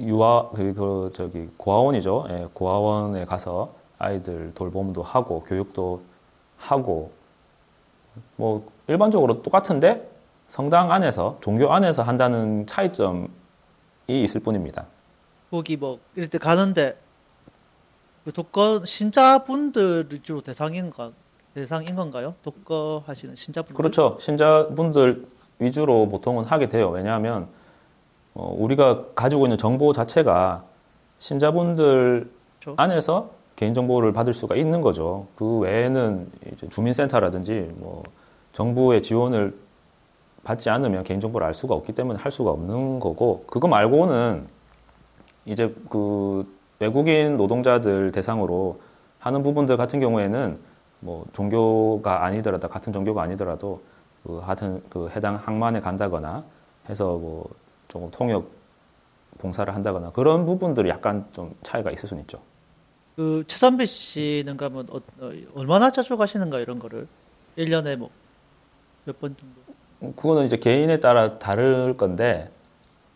[0.00, 2.26] 유아 그, 그 저기 고아원이죠.
[2.30, 6.02] 예, 고아원에 가서 아이들 돌봄도 하고 교육도
[6.56, 7.12] 하고
[8.36, 10.10] 뭐 일반적으로 똑같은데
[10.48, 13.28] 성당 안에서 종교 안에서 한다는 차이점이
[14.08, 14.86] 있을 뿐입니다.
[15.50, 16.98] 거기 뭐 이럴 때 가는데
[18.24, 21.12] 그 독거 신자분들 주로 대상인가
[21.54, 22.34] 대상인 건가요?
[22.42, 24.16] 독거 하시는 신자분들 그렇죠.
[24.20, 25.26] 신자분들
[25.62, 26.90] 위주로 보통은 하게 돼요.
[26.90, 27.46] 왜냐하면
[28.34, 30.64] 어, 우리가 가지고 있는 정보 자체가
[31.18, 32.74] 신자분들 그렇죠.
[32.76, 35.26] 안에서 개인 정보를 받을 수가 있는 거죠.
[35.36, 36.30] 그 외에는
[36.70, 38.02] 주민센터라든지 뭐
[38.52, 39.54] 정부의 지원을
[40.42, 44.46] 받지 않으면 개인 정보를 알 수가 없기 때문에 할 수가 없는 거고 그거 말고는
[45.44, 46.46] 이제 그
[46.80, 48.80] 외국인 노동자들 대상으로
[49.18, 50.58] 하는 부분들 같은 경우에는
[51.00, 53.82] 뭐 종교가 아니더라도 같은 종교가 아니더라도
[54.24, 56.44] 그 하여튼 그 해당 항만에 간다거나
[56.88, 57.48] 해서 뭐
[57.88, 58.50] 조금 통역
[59.38, 62.38] 봉사를 한다거나 그런 부분들이 약간 좀 차이가 있을 수는 있죠.
[63.16, 67.06] 그 최선배 씨는 그러면 어, 어, 얼마나 자주 가시는가 이런 거를
[67.56, 68.10] 1년에 뭐
[69.04, 70.14] 몇 번 정도?
[70.16, 72.50] 그거는 이제 개인에 따라 다를 건데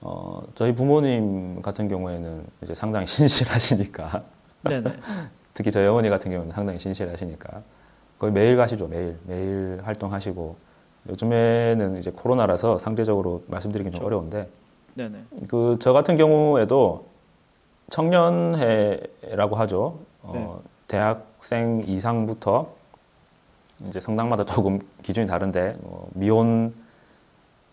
[0.01, 4.25] 어, 저희 부모님 같은 경우에는 이제 상당히 신실하시니까.
[4.63, 4.97] 네네.
[5.55, 7.63] 특히 저희 어머니 같은 경우는 상당히 신실하시니까.
[8.19, 9.17] 거의 매일 가시죠, 매일.
[9.27, 10.57] 매일 활동하시고.
[11.09, 14.49] 요즘에는 이제 코로나라서 상대적으로 말씀드리긴 좀 어려운데.
[14.95, 15.25] 네네.
[15.49, 17.07] 그, 저 같은 경우에도
[17.91, 19.99] 청년회라고 하죠.
[20.23, 20.49] 어, 네.
[20.89, 22.69] 대학생 이상부터
[23.89, 26.75] 이제 성당마다 조금 기준이 다른데, 어, 미혼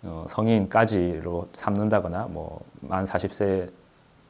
[0.04, 3.72] 어, 성인까지로 삼는다거나 뭐만 40세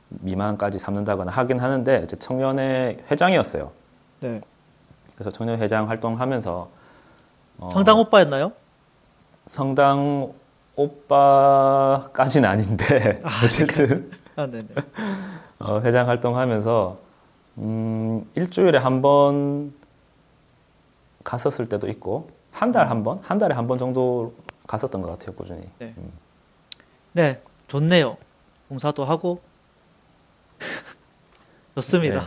[0.10, 3.72] 미만까지 삼는다거나 하긴 하는데 이제 청년회 회장이었어요.
[4.20, 4.42] 네.
[5.16, 6.70] 그래서 청년 회장 활동하면서
[7.58, 8.52] 어, 성당 오빠였나요?
[9.48, 10.34] 성당
[10.76, 14.68] 오빠까지는 아닌데 아, 어쨌든 아, 네네.
[15.60, 16.98] 어, 회장 활동하면서
[17.60, 19.74] 음, 일주일에 한 번
[21.24, 24.34] 갔었을 때도 있고 한 달 한 번, 한 달에 한 번 정도
[24.68, 25.62] 갔었던 것 같아요, 꾸준히.
[25.80, 26.12] 네, 음.
[27.14, 28.18] 네 좋네요.
[28.70, 29.40] 봉사도 하고.
[31.76, 32.22] 좋습니다.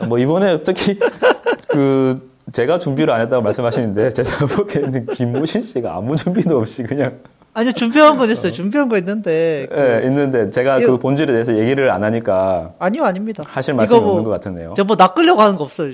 [0.00, 0.06] 네.
[0.06, 0.98] 뭐 이번에 특히
[1.68, 7.20] 그 제가 준비를 안 했다고 말씀하시는데 제가 보기에는 김무신 씨가 아무 준비도 없이 그냥
[7.54, 8.50] 아니 준비한 건 있어요.
[8.50, 8.52] 어.
[8.52, 9.66] 준비한 거 있는데.
[9.70, 9.74] 그...
[9.74, 10.92] 네, 있는데 제가 이거...
[10.92, 12.74] 그 본질에 대해서 얘기를 안 하니까.
[12.80, 13.44] 아니요, 아닙니다.
[13.46, 14.74] 하실 말씀이 뭐, 없는 것 같은데요.
[14.74, 15.92] 제가 뭐 낚으려고 하는 거 없어요.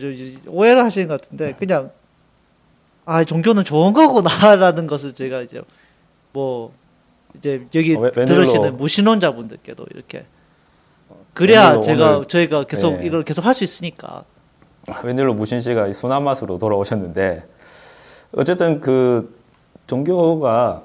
[0.48, 1.90] 오해를 하시는 것 같은데 그냥
[3.04, 5.60] 아 종교는 좋은 거구나라는 것을 제가 이제
[6.32, 6.72] 뭐
[7.36, 10.24] 이제 여기 어, 들으시는 무신론자분들께도 이렇게
[11.34, 13.06] 그래야 제가 저희가 계속 네.
[13.06, 14.24] 이걸 계속 할 수 있으니까
[15.04, 17.42] 웬일로 무신 씨가 순한 맛으로 돌아오셨는데
[18.32, 19.34] 어쨌든 그
[19.86, 20.82] 종교가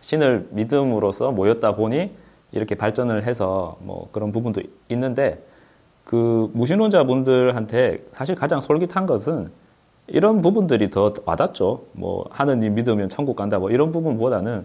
[0.00, 2.10] 신을 믿음으로써 모였다 보니
[2.52, 5.42] 이렇게 발전을 해서 뭐 그런 부분도 있는데
[6.04, 9.50] 그 무신론자분들한테 사실 가장 솔깃한 것은
[10.06, 11.82] 이런 부분들이 더 와닿죠.
[11.92, 14.64] 뭐 하느님 믿으면 천국 간다 뭐 이런 부분보다는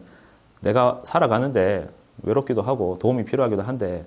[0.62, 1.88] 내가 살아가는데
[2.22, 4.06] 외롭기도 하고 도움이 필요하기도 한데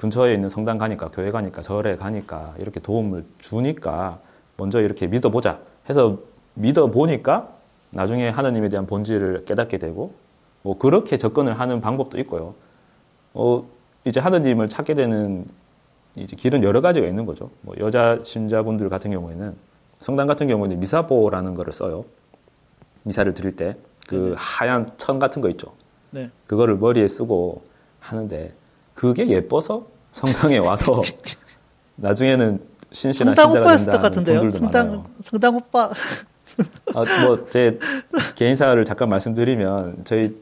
[0.00, 4.18] 근처에 있는 성당 가니까 교회 가니까 절에 가니까 이렇게 도움을 주니까
[4.56, 5.60] 먼저 이렇게 믿어보자
[5.90, 6.20] 해서
[6.54, 7.50] 믿어보니까
[7.90, 10.14] 나중에 하느님에 대한 본질을 깨닫게 되고
[10.62, 12.54] 뭐 그렇게 접근을 하는 방법도 있고요.
[13.34, 13.68] 어
[14.06, 15.44] 이제 하느님을 찾게 되는
[16.16, 17.50] 이제 길은 여러 가지가 있는 거죠.
[17.60, 19.54] 뭐 여자 신자분들 같은 경우에는
[20.00, 22.06] 성당 같은 경우는 미사보라는 거를 써요.
[23.02, 24.34] 미사를 드릴 때그 네네.
[24.38, 25.74] 하얀 천 같은 거 있죠.
[26.10, 26.30] 네.
[26.46, 27.64] 그거를 머리에 쓰고
[27.98, 28.54] 하는데
[29.00, 31.00] 그게 예뻐서 성당에 와서
[31.96, 32.60] 나중에는
[32.92, 34.50] 신실한 성당 된다는 같은데요.
[34.50, 35.04] 성당 많아요.
[35.20, 35.90] 성당 오빠.
[36.94, 37.78] 아, 뭐, 제
[38.34, 40.36] 개인사를 잠깐 말씀드리면, 저희,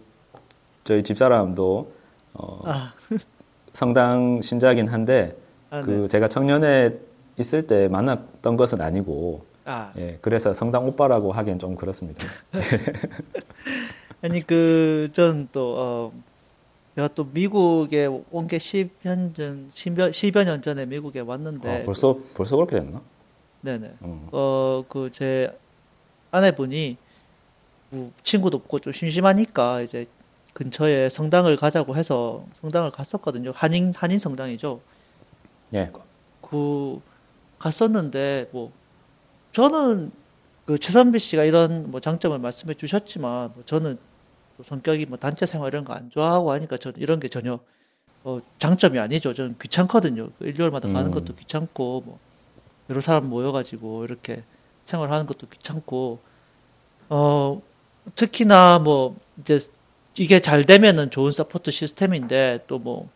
[0.82, 1.92] 저희 집사람도,
[2.34, 2.92] 어, 아,
[3.72, 5.36] 성당 신자긴 한데,
[5.70, 6.08] 아, 그, 네.
[6.08, 6.98] 제가 청년에
[7.36, 12.26] 있을 때 만났던 것은 아니고, 아, 예, 그래서 성당 오빠라고 하기엔 좀 그렇습니다.
[14.20, 16.12] 아니 그전또 어,
[16.98, 22.18] 제가 또 미국에 온 게 10년 전 10여, 10여 년 전에 미국에 왔는데 어, 벌써,
[22.34, 23.00] 벌써 그렇게 됐나?
[23.60, 23.94] 네네.
[24.02, 24.26] 음.
[24.32, 25.56] 어, 그, 제
[26.32, 26.96] 아내분이,
[27.90, 30.06] 뭐 친구도 없고 좀 심심하니까 이제
[30.54, 33.52] 근처에 성당을 가자고 해서 성당을 갔었거든요.
[33.54, 34.80] 한인, 한인 성당이죠.
[35.74, 35.92] 예.
[36.40, 37.00] 그,
[37.60, 38.72] 갔었는데, 뭐,
[39.52, 40.10] 저는
[40.66, 44.07] 그 최선비 씨가 이런 뭐 장점을 말씀해 주셨지만, 뭐 저는 또
[44.64, 47.58] 성격이 뭐 단체 생활 이런 거 안 좋아하고 하니까 저는 이런 게 전혀
[48.24, 49.32] 어, 장점이 아니죠.
[49.32, 50.30] 저는 귀찮거든요.
[50.38, 51.10] 그 일요일마다 가는 음.
[51.12, 52.18] 것도 귀찮고, 뭐,
[52.90, 54.42] 여러 사람 모여가지고 이렇게
[54.84, 56.18] 생활하는 것도 귀찮고,
[57.10, 57.62] 어,
[58.16, 59.58] 특히나 뭐, 이제
[60.16, 63.08] 이게 잘 되면은 좋은 support system인데, 또 뭐,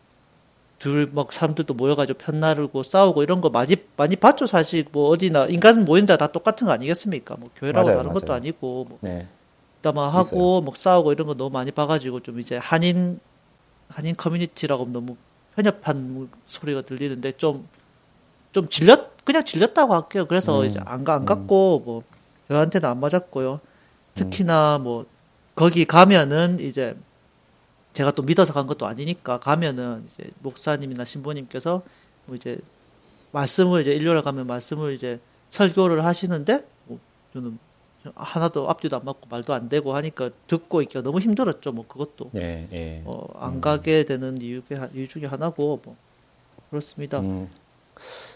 [0.79, 4.85] 둘, 막 사람들도 모여가지고 편 가르고 싸우고 이런 거 많이, 많이 봤죠, 사실.
[4.91, 7.35] 뭐 어디나, 인간은 모이면 다 똑같은 거 아니겠습니까?
[7.39, 8.37] 뭐 교회라고 맞아요, 다른 것도 맞아요.
[8.37, 9.27] 아니고, 뭐, 네.
[9.83, 13.19] 담화하고, 뭐 싸우고 이런 거 너무 많이 봐가지고 좀 이제 한인,
[13.89, 15.15] 한인 커뮤니티라고 너무
[15.55, 17.67] 편협한 소리가 들리는데 좀,
[18.51, 20.25] 좀 질렸, 그냥 질렸다고 할게요.
[20.27, 22.01] 그래서 음, 이제 안 가, 안 갔고, 뭐,
[22.47, 23.53] 저한테는 안 맞았고요.
[23.53, 23.59] 음.
[24.15, 25.05] 특히나 뭐,
[25.53, 26.95] 거기 가면은 이제,
[27.93, 31.83] 제가 또 믿어서 간 것도 아니니까 가면은 이제 목사님이나 신부님께서
[32.25, 32.57] 뭐 이제
[33.31, 35.19] 말씀을 이제 일요일에 가면 말씀을 이제
[35.49, 36.99] 설교를 하시는데 뭐
[37.33, 37.59] 저는
[38.15, 41.71] 하나도 앞뒤도 안 맞고 말도 안 되고 하니까 듣고 있기가 너무 힘들었죠.
[41.71, 43.01] 뭐 그것도 예, 예.
[43.05, 44.61] 어, 안 가게 되는 이유,
[44.93, 45.95] 이유 중에 하나고 뭐
[46.69, 47.19] 그렇습니다.
[47.19, 47.49] 음,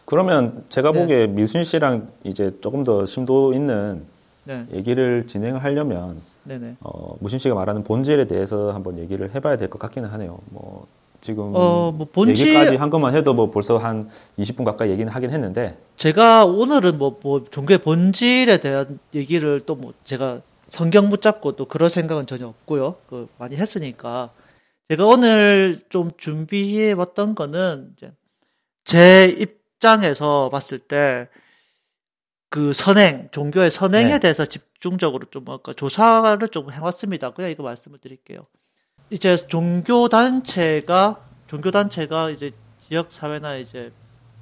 [0.06, 1.00] 그러면 제가 네.
[1.02, 4.06] 보기에 밀순 씨랑 이제 조금 더 심도 있는
[4.46, 6.78] 네, 얘기를 진행을 하려면 네네.
[6.80, 10.40] 어, 무신 씨가 말하는 본질에 대해서 한번 얘기를 해봐야 될 것 같기는 하네요.
[10.52, 10.88] 뭐
[11.22, 15.32] 지금 어, 뭐 본질- 얘기까지 한 것만 해도 뭐 벌써 한 20분 가까이 얘기는 하긴
[15.32, 21.66] 했는데 제가 오늘은 뭐, 뭐, 종교의 본질에 대한 얘기를 또 뭐, 제가 성경 붙잡고 또
[21.66, 22.96] 그럴 생각은 전혀 없고요.
[23.10, 24.32] 그, 많이 했으니까.
[24.90, 28.12] 제가 오늘 좀 준비해 왔던 거는, 이제,
[28.84, 31.30] 제 입장에서 봤을 때,
[32.50, 34.20] 그 선행, 종교의 선행에 네.
[34.20, 37.32] 대해서 집중적으로 좀 아까 조사를 좀 해왔습니다.
[37.32, 38.42] 그냥 이거 말씀을 드릴게요.
[39.10, 42.52] 이제 종교 단체가, 종교 단체가 이제
[42.88, 43.94] 지역 사회나 이제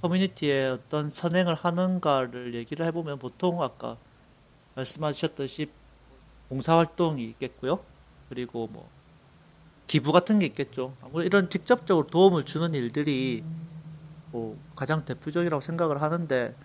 [0.01, 3.97] 커뮤니티에 어떤 선행을 하는가를 얘기를 해보면 보통 아까
[4.73, 5.69] 말씀하셨듯이
[6.49, 7.79] 봉사활동이 있겠고요.
[8.27, 8.89] 그리고 뭐
[9.85, 10.95] 기부 같은 게 있겠죠.
[11.01, 13.43] 아무래도 이런 직접적으로 도움을 주는 일들이
[14.31, 16.55] 뭐 가장 대표적이라고 생각을 하는데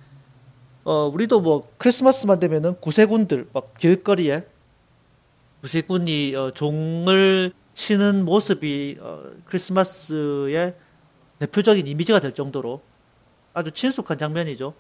[0.85, 4.47] 어 우리도 뭐 크리스마스만 되면은 구세군들 막 길거리에
[5.61, 10.75] 구세군이 어, 종을 치는 모습이 어, 크리스마스의
[11.39, 12.83] 대표적인 이미지가 될 정도로
[13.55, 14.75] 아주 친숙한 장면이죠.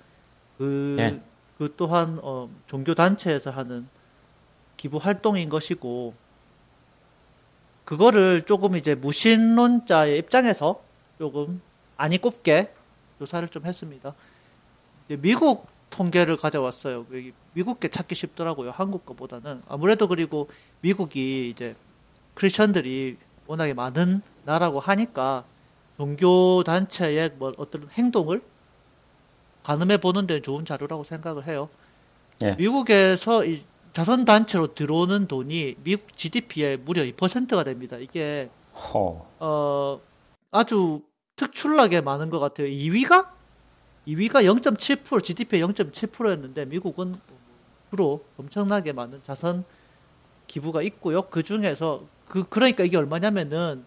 [0.59, 1.19] 그, 예.
[1.57, 3.89] 그 또한 어, 종교 단체에서 하는
[4.77, 6.13] 기부 활동인 것이고
[7.87, 10.83] 그거를 조금 이제 무신론자의 입장에서
[11.19, 11.63] 조금
[11.97, 12.71] 아니 꼽게
[13.19, 14.15] 조사를 좀 했습니다.
[15.09, 17.07] 미국 통계를 가져왔어요.
[17.55, 18.71] 미국 게 찾기 쉽더라고요.
[18.73, 20.51] 한국 거보다는 아무래도 그리고
[20.83, 21.75] 미국이 이제
[22.35, 23.17] 크리스천들이
[23.47, 25.45] 워낙에 많은 나라고 하니까
[25.97, 28.43] 종교 단체의 뭐 어떤 행동을
[29.63, 31.69] 가늠해 보는 데 좋은 자료라고 생각을 해요.
[32.43, 32.55] 예.
[32.55, 33.63] 미국에서 이
[33.93, 37.97] 자선 단체로 들어오는 돈이 미국 GDP의 무려 2%가 됩니다.
[37.99, 40.01] 이게 허, 어
[40.51, 41.03] 아주
[41.37, 42.69] 특출나게 많은 것 같아요.
[42.69, 43.29] 2위가
[44.07, 47.17] 2위가 0.7% GDP의 0.7%였는데 미국은
[47.91, 49.65] 프로 엄청나게 많은 자선
[50.51, 51.23] 기부가 있고요.
[51.23, 53.85] 그 중에서 그 그러니까 이게 얼마냐면은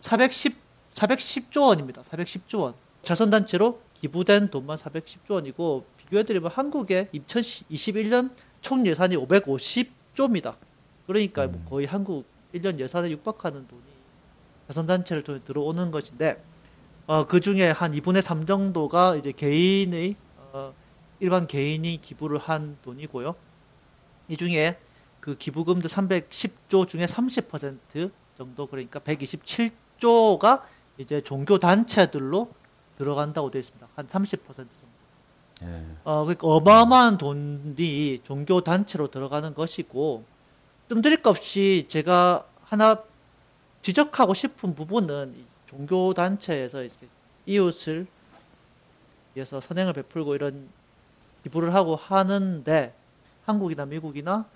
[0.00, 0.56] 410
[0.92, 2.02] 410조 원입니다.
[2.02, 2.74] 410조 원.
[3.02, 10.54] 자선 단체로 기부된 돈만 410조 원이고 비교해 드리면 한국의 2021년 총 예산이 550조입니다.
[11.06, 13.82] 그러니까 뭐 거의 한국 1년 예산에 육박하는 돈이
[14.68, 16.42] 자선 단체를 통해 들어오는 것인데
[17.06, 20.74] 어, 그 중에 한 2분의 3 정도가 이제 개인의 어,
[21.20, 23.34] 일반 개인이 기부를 한 돈이고요.
[24.28, 24.76] 이 중에
[25.22, 30.62] 그 기부금도 310조 중에 30% 정도 그러니까 127조가
[30.98, 32.50] 이제 종교 단체들로
[32.98, 33.86] 들어간다고 되어 있습니다.
[33.94, 34.68] 한 30% 정도.
[35.62, 35.86] 예.
[36.02, 40.24] 어, 그러니까 어마어마한 돈이 종교 단체로 들어가는 것이고
[40.88, 43.00] 뜸들일 것 없이 제가 하나
[43.80, 46.84] 지적하고 싶은 부분은 종교 단체에서
[47.46, 48.08] 이웃을
[49.36, 50.68] 위해서 선행을 베풀고 이런
[51.44, 52.92] 기부를 하고 하는데
[53.46, 54.48] 한국이나 미국이나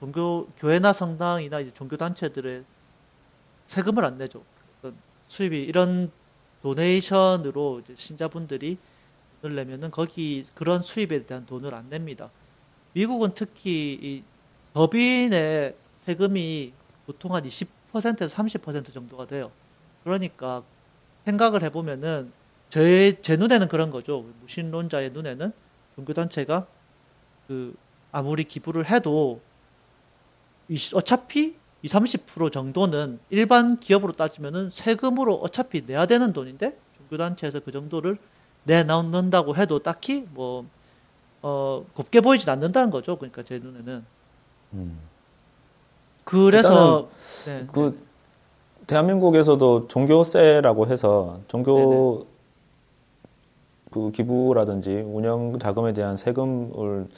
[0.00, 2.64] 종교 교회나 성당이나 이제 종교 단체들의
[3.66, 4.42] 세금을 안 내죠.
[5.28, 6.10] 수입이 이런
[6.62, 8.78] 도네이션으로 신자분들이
[9.42, 12.30] 돈을 내면은 거기 그런 수입에 대한 돈을 안 냅니다.
[12.94, 14.24] 미국은 특히 이
[14.72, 16.72] 법인의 세금이
[17.06, 19.52] 보통 한 20%에서 30% 정도가 돼요.
[20.02, 20.62] 그러니까
[21.24, 22.32] 생각을 해보면은
[22.68, 24.24] 제, 제 눈에는 그런 거죠.
[24.40, 25.52] 무신론자의 눈에는
[25.96, 26.66] 종교단체가
[27.48, 27.74] 그
[28.12, 29.40] 아무리 기부를 해도
[30.94, 38.18] 어차피 20, 30% 정도는 일반 기업으로 따지면은 세금으로 어차피 내야 되는 돈인데 종교단체에서 그 정도를
[38.64, 40.66] 내놓는다고 해도 딱히 뭐,
[41.42, 43.16] 어, 곱게 보이진 않는다는 거죠.
[43.16, 44.04] 그러니까 제 눈에는.
[44.74, 44.98] 음.
[46.24, 47.08] 그래서,
[47.46, 47.66] 네.
[47.72, 47.98] 그,
[48.86, 52.30] 대한민국에서도 종교세라고 해서 종교 네네.
[53.90, 57.08] 그 기부라든지 운영 자금에 대한 세금을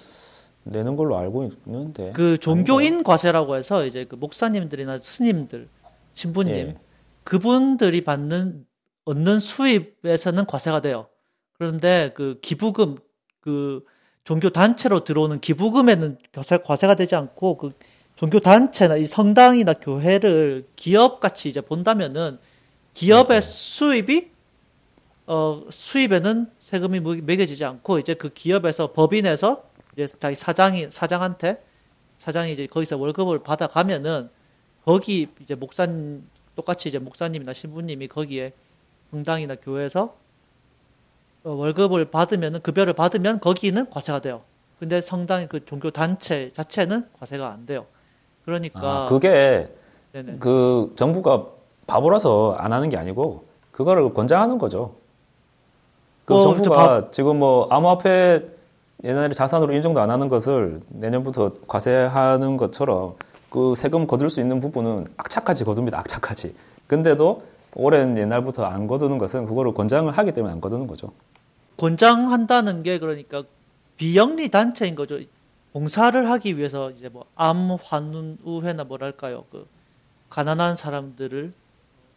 [0.64, 2.12] 내는 걸로 알고 있는데.
[2.12, 3.02] 그 종교인?
[3.02, 5.68] 과세라고 해서 이제 그 목사님들이나 스님들,
[6.14, 6.76] 신부님, 예.
[7.24, 8.66] 그분들이 받는
[9.04, 11.06] 얻는 수입에서는 과세가 돼요.
[11.54, 12.98] 그런데 그 기부금
[13.40, 13.80] 그
[14.24, 17.72] 종교 단체로 들어오는 기부금에는 과세, 과세가 되지 않고 그
[18.14, 22.38] 종교 단체나 이 성당이나 교회를 기업 같이 이제 본다면은
[22.94, 23.46] 기업의 네.
[23.46, 24.30] 수입이
[25.26, 31.62] 어 수입에는 세금이 매겨지지 않고 이제 그 기업에서 법인에서 이제 자기 사장이 사장한테
[32.18, 34.30] 사장이 이제 거기서 월급을 받아 가면은
[34.84, 38.52] 거기 이제 목사님 똑같이 이제 목사님이나 신부님이 거기에
[39.10, 40.14] 성당이나 교회에서
[41.44, 44.42] 어, 월급을 받으면 급여를 받으면 거기는 과세가 돼요.
[44.78, 47.86] 근데 성당의 그 종교 단체 자체는 과세가 안 돼요.
[48.44, 49.68] 그러니까 아, 그게
[50.12, 50.38] 네네.
[50.38, 51.46] 그 정부가
[51.86, 54.96] 바보라서 안 하는 게 아니고 그거를 권장하는 거죠.
[56.24, 57.10] 그 어, 정부가 바...
[57.10, 58.46] 지금 뭐 암호화폐
[59.04, 63.16] 옛날에 자산으로 인정도 안 하는 것을 내년부터 과세하는 것처럼
[63.50, 65.98] 그 세금 거둘 수 있는 부분은 악착같이 거둡니다.
[65.98, 66.54] 악착같이.
[66.86, 67.42] 근데도
[67.74, 71.12] 오랜 옛날부터 안 거두는 것은 그거를 권장을 하기 때문에 안 거두는 거죠.
[71.78, 73.42] 권장한다는 게 그러니까
[73.96, 75.18] 비영리 단체인 거죠.
[75.72, 79.44] 봉사를 하기 위해서 이제 뭐 암환우회나 뭐랄까요.
[79.50, 79.66] 그
[80.28, 81.52] 가난한 사람들을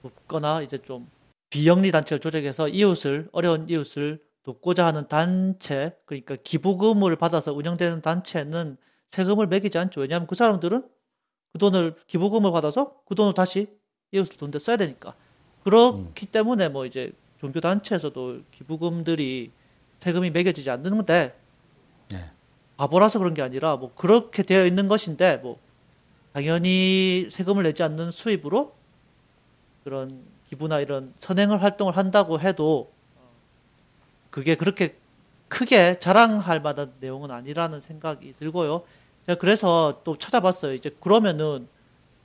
[0.01, 1.07] 돕거나 이제 좀
[1.49, 8.77] 비영리 단체를 조직해서 이웃을 어려운 이웃을 돕고자 하는 단체 그러니까 기부금을 받아서 운영되는 단체는
[9.09, 10.01] 세금을 매기지 않죠.
[10.01, 10.87] 왜냐하면 그 사람들은
[11.51, 13.67] 그 돈을 기부금을 받아서 그 돈을 다시
[14.11, 15.15] 이웃을 돈데 써야 되니까.
[15.63, 16.31] 그렇기 음.
[16.31, 19.51] 때문에 뭐 이제 종교 단체에서도 기부금들이
[19.99, 21.35] 세금이 매겨지지 않는데
[22.11, 22.31] 네.
[22.77, 25.57] 바보라서 그런 게 아니라 뭐 그렇게 되어 있는 것인데 뭐
[26.33, 28.75] 당연히 세금을 내지 않는 수입으로
[29.83, 32.94] 그런 기부나 이런 선행을 활동을 한다고 해도
[34.35, 34.97] 그게 그렇게
[35.47, 38.83] 크게 자랑할 만한 내용은 아니라는 생각이 들고요.
[39.25, 40.73] 제가 그래서 또 찾아봤어요.
[40.73, 41.69] 이제 그러면은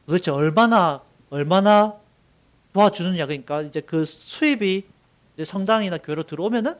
[0.06, 1.94] 도대체 얼마나 얼마나
[2.72, 4.82] 도와주느냐 그러니까 이제 그 수입이
[5.34, 6.74] 이제 성당이나 교회로 들어오면은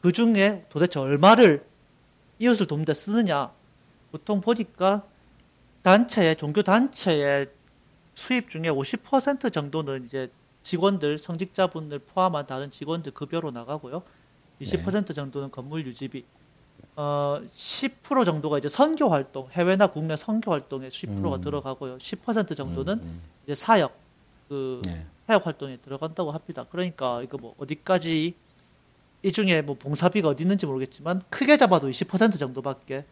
[0.00, 1.66] 그 중에 도대체 얼마를
[2.38, 3.50] 이웃을 돕는데 쓰느냐.
[4.12, 5.02] 보통 보니까
[5.82, 7.48] 단체의, 종교 단체의
[8.14, 10.30] 수입 중에 50% 정도는 이제
[10.62, 14.04] 직원들, 성직자분들 포함한 다른 직원들 급여로 나가고요.
[14.62, 15.14] 20% 네.
[15.14, 16.24] 정도는 건물 유지비,
[16.96, 21.40] 어, 10% 정도가 이제 선교 활동, 해외나 국내 선교 활동에 10%가 음.
[21.40, 21.98] 들어가고요.
[21.98, 23.20] 10% 정도는 음, 음.
[23.44, 23.92] 이제 사역,
[24.48, 25.06] 그 네.
[25.26, 26.66] 사역 활동에 들어간다고 합니다.
[26.70, 28.34] 그러니까 이거 뭐 어디까지
[29.24, 33.04] 이 중에 뭐 봉사비가 어디 있는지 모르겠지만 크게 잡아도 20% 정도밖에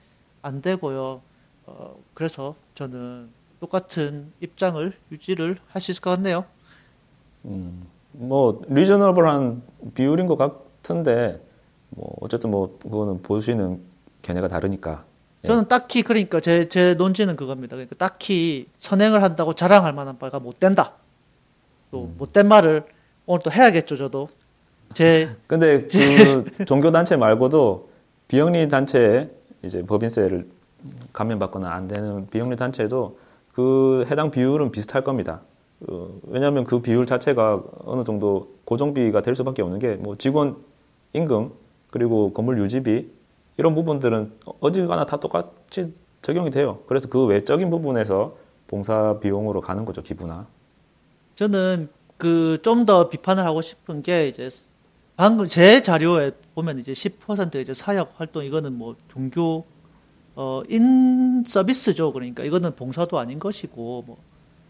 [0.42, 1.22] 안 되고요.
[1.66, 6.44] 어, 그래서 저는 똑같은 입장을 유지를 할 수 있을 것 같네요.
[7.44, 9.62] 음, 뭐 리저너블한
[9.94, 11.40] 비율인 것 같 은데
[11.90, 13.80] 뭐 어쨌든 뭐 그거는 보시는
[14.22, 15.04] 견해가 다르니까.
[15.44, 15.48] 예.
[15.48, 17.76] 저는 딱히 그러니까 제 제 논지는 그겁니다.
[17.76, 20.92] 그러니까 딱히 선행을 한다고 자랑할 만한 바가 못 된다.
[21.90, 22.14] 또 음.
[22.18, 22.84] 못된 말을
[23.26, 24.28] 오늘 또 해야겠죠, 저도.
[24.92, 27.88] 제 근데 그 종교 단체 말고도
[28.28, 29.30] 비영리 단체에
[29.62, 30.48] 이제 법인세를
[31.12, 33.18] 감면받거나 안 되는 비영리 단체도
[33.52, 35.40] 그 해당 비율은 비슷할 겁니다.
[35.88, 40.56] 어, 왜냐하면 그 비율 자체가 어느 정도 고정비가 될 수밖에 없는 게 뭐 직원
[41.12, 41.50] 임금
[41.90, 43.10] 그리고 건물 유지비
[43.56, 45.92] 이런 부분들은 어디 가나 다 똑같이
[46.22, 46.80] 적용이 돼요.
[46.86, 48.36] 그래서 그 외적인 부분에서
[48.66, 50.46] 봉사 비용으로 가는 거죠 기부나.
[51.34, 54.48] 저는 그 좀 더 비판을 하고 싶은 게 이제
[55.16, 59.64] 방금 제 자료에 보면 이제 10% 이제 사역 활동 이거는 뭐 종교
[60.36, 62.12] 어, 인 서비스죠.
[62.12, 64.16] 그러니까 이거는 봉사도 아닌 것이고 뭐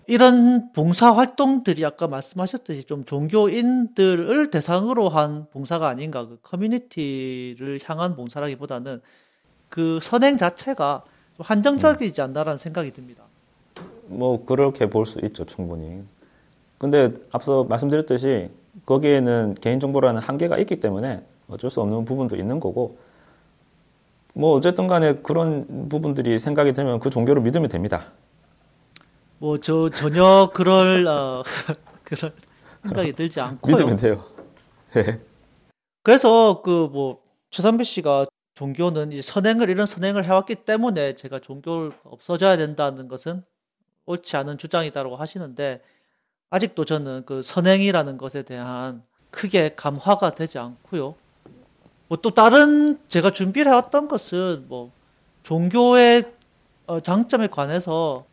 [0.07, 9.01] 이런 봉사 활동들이 아까 말씀하셨듯이 좀 종교인들을 대상으로 한 봉사가 아닌가 그 커뮤니티를 향한 봉사라기보다는
[9.69, 11.05] 그 선행 자체가
[11.37, 13.25] 좀 한정적이지 않나라는 생각이 듭니다.
[14.07, 16.03] 뭐 그렇게 볼 수 있죠 충분히.
[16.79, 18.51] 근데 앞서 말씀드렸듯이
[18.87, 22.99] 거기에는 개인정보라는 한계가 있기 때문에 어쩔 수 없는 부분도 있는 거고
[24.33, 28.07] 뭐 어쨌든 간에 그런 부분들이 생각이 되면 그 종교를 믿으면 됩니다.
[29.41, 31.43] 뭐 저 전혀 그럴 어,
[32.05, 32.33] 그럴
[32.83, 33.77] 생각이 들지 않고요.
[33.77, 34.25] 믿으면 돼요.
[36.03, 42.57] 그래서 그 뭐 최선배 씨가 종교는 이제 선행을 이런 선행을 해왔기 때문에 제가 종교를 없어져야
[42.57, 43.43] 된다는 것은
[44.07, 45.83] 옳지 않은 주장이다라고 하시는데
[46.51, 51.15] 아직도 저는 그 선행이라는 것에 대한 크게 감화가 되지 않고요.
[52.09, 54.91] 뭐 또 다른 제가 준비를 해왔던 것은 뭐
[55.43, 56.25] 종교의
[56.87, 58.27] 어, 장점에 관해서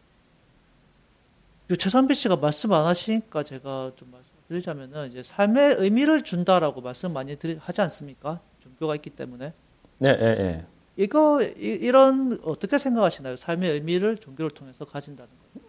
[1.76, 7.57] 최선배 씨가 말씀 안 하시니까 제가 좀 말씀드리자면은 이제 삶의 의미를 준다라고 말씀 많이 드리,
[7.59, 8.39] 하지 않습니까?
[8.61, 9.51] 종교가 있기 때문에.
[9.97, 10.65] 네, 예, 예.
[10.95, 13.36] 이거 이, 런 어떻게 생각하시나요?
[13.36, 15.61] 삶의 의미를 종교를 통해서 가진다는 거.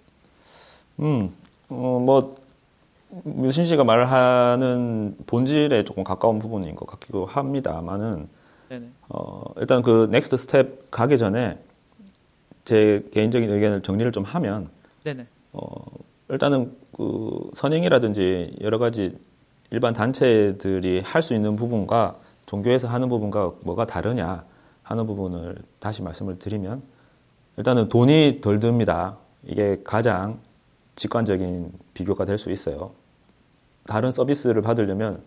[1.04, 1.34] 음,
[1.68, 2.36] 어, 뭐
[3.42, 8.28] 유신 씨가 말하는 본질에 조금 가까운 부분인 것 같기도 합니다만은
[9.08, 11.58] 어, 일단 그 next step 가기 전에
[12.64, 14.68] 제 개인적인 의견을 정리를 좀 하면
[15.04, 15.26] 네네.
[15.58, 15.84] 어,
[16.28, 19.18] 일단은 그 선행이라든지 여러 가지
[19.70, 24.44] 일반 단체들이 할 수 있는 부분과 종교에서 하는 부분과 뭐가 다르냐
[24.82, 26.82] 하는 부분을 다시 말씀을 드리면
[27.56, 29.16] 일단은 돈이 덜 듭니다.
[29.44, 30.38] 이게 가장
[30.96, 32.92] 직관적인 비교가 될 수 있어요.
[33.86, 35.22] 다른 서비스를 받으려면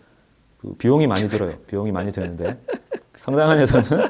[0.60, 1.56] 그 비용이 많이 들어요.
[1.68, 2.60] 비용이 많이 드는데
[3.20, 4.08] 성당안에서는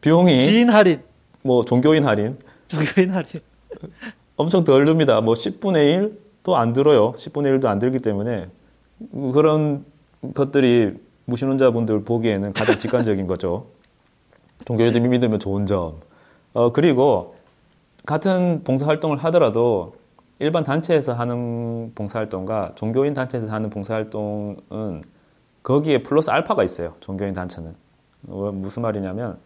[0.00, 1.02] 비용이 지인 할인,
[1.42, 2.38] 뭐 종교인 할인,
[2.68, 3.40] 종교인 할인
[4.42, 5.20] 엄청 덜 듭니다.
[5.20, 7.12] 뭐 10분의 1도 안 들어요.
[7.12, 8.48] 10분의 1도 안 들기 때문에
[9.32, 9.84] 그런
[10.34, 10.94] 것들이
[11.26, 13.66] 무신론자분들 보기에는 가장 직관적인 거죠.
[14.64, 15.94] 종교인들이 믿으면 좋은 점.
[16.54, 17.36] 어, 그리고
[18.04, 19.94] 같은 봉사활동을 하더라도
[20.40, 25.02] 일반 단체에서 하는 봉사활동과 종교인 단체에서 하는 봉사활동은
[25.62, 26.94] 거기에 플러스 알파가 있어요.
[26.98, 27.74] 종교인 단체는.
[28.28, 29.38] 어, 무슨 말이냐면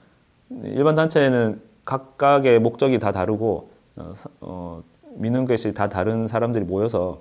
[0.64, 4.82] 일반 단체에는 각각의 목적이 다 다르고 어, 어,
[5.14, 7.20] 믿는 것이 다 다른 사람들이 모여서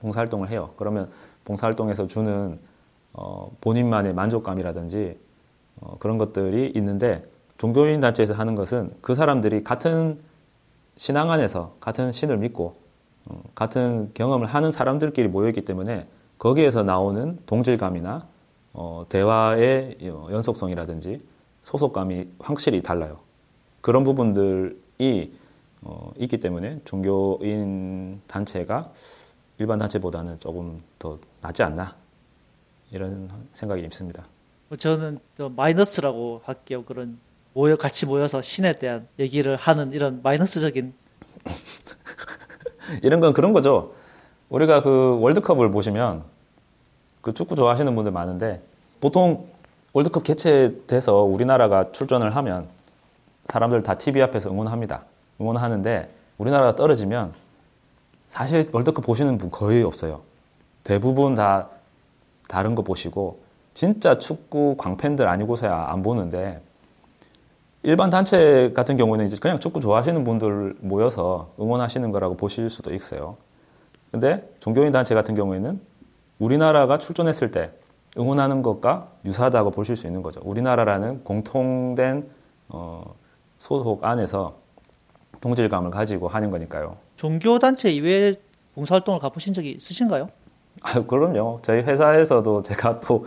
[0.00, 0.70] 봉사활동을 해요.
[0.76, 1.10] 그러면
[1.44, 2.58] 봉사활동에서 주는
[3.12, 5.18] 어, 본인만의 만족감이라든지
[5.80, 7.24] 어, 그런 것들이 있는데
[7.58, 10.18] 종교인 단체에서 하는 것은 그 사람들이 같은
[10.96, 12.74] 신앙 안에서 같은 신을 믿고
[13.26, 16.06] 어, 같은 경험을 하는 사람들끼리 모여있기 때문에
[16.38, 18.26] 거기에서 나오는 동질감이나
[18.74, 21.22] 어, 대화의 연속성이라든지
[21.62, 23.18] 소속감이 확실히 달라요.
[23.80, 25.32] 그런 부분들이
[25.82, 28.92] 어, 있기 때문에 종교인 단체가
[29.58, 31.94] 일반 단체보다는 조금 더 낫지 않나
[32.90, 34.24] 이런 생각이 있습니다.
[34.68, 35.18] 뭐 저는
[35.56, 36.84] 마이너스라고 할게요.
[36.84, 37.18] 그런
[37.52, 40.94] 모여 같이 모여서 신에 대한 얘기를 하는 이런 마이너스적인
[43.02, 43.92] 이런 건 그런 거죠.
[44.48, 46.24] 우리가 그 월드컵을 보시면
[47.20, 48.62] 그 축구 좋아하시는 분들 많은데
[49.00, 49.48] 보통
[49.92, 52.68] 월드컵 개최돼서 우리나라가 출전을 하면
[53.46, 55.04] 사람들 다 TV 앞에서 응원합니다.
[55.42, 57.34] 응원하는데 우리나라가 떨어지면
[58.28, 60.22] 사실 월드컵 보시는 분 거의 없어요.
[60.84, 61.68] 대부분 다
[62.48, 63.40] 다른 거 보시고
[63.74, 66.60] 진짜 축구 광팬들 아니고서야 안 보는데
[67.82, 73.36] 일반 단체 같은 경우는 이제 그냥 축구 좋아하시는 분들 모여서 응원하시는 거라고 보실 수도 있어요.
[74.10, 75.80] 근데 종교인 단체 같은 경우에는
[76.38, 77.72] 우리나라가 출전했을 때
[78.18, 80.40] 응원하는 것과 유사하다고 보실 수 있는 거죠.
[80.44, 82.28] 우리나라라는 공통된
[82.68, 83.14] 어,
[83.58, 84.61] 소속 안에서
[85.46, 86.96] 동질감을 가지고 하는 거니까요.
[87.16, 88.32] 종교단체 이외에
[88.74, 90.30] 봉사활동을 가보신 적이 있으신가요?
[90.80, 91.58] 아, 그럼요.
[91.62, 93.26] 저희 회사에서도 제가 또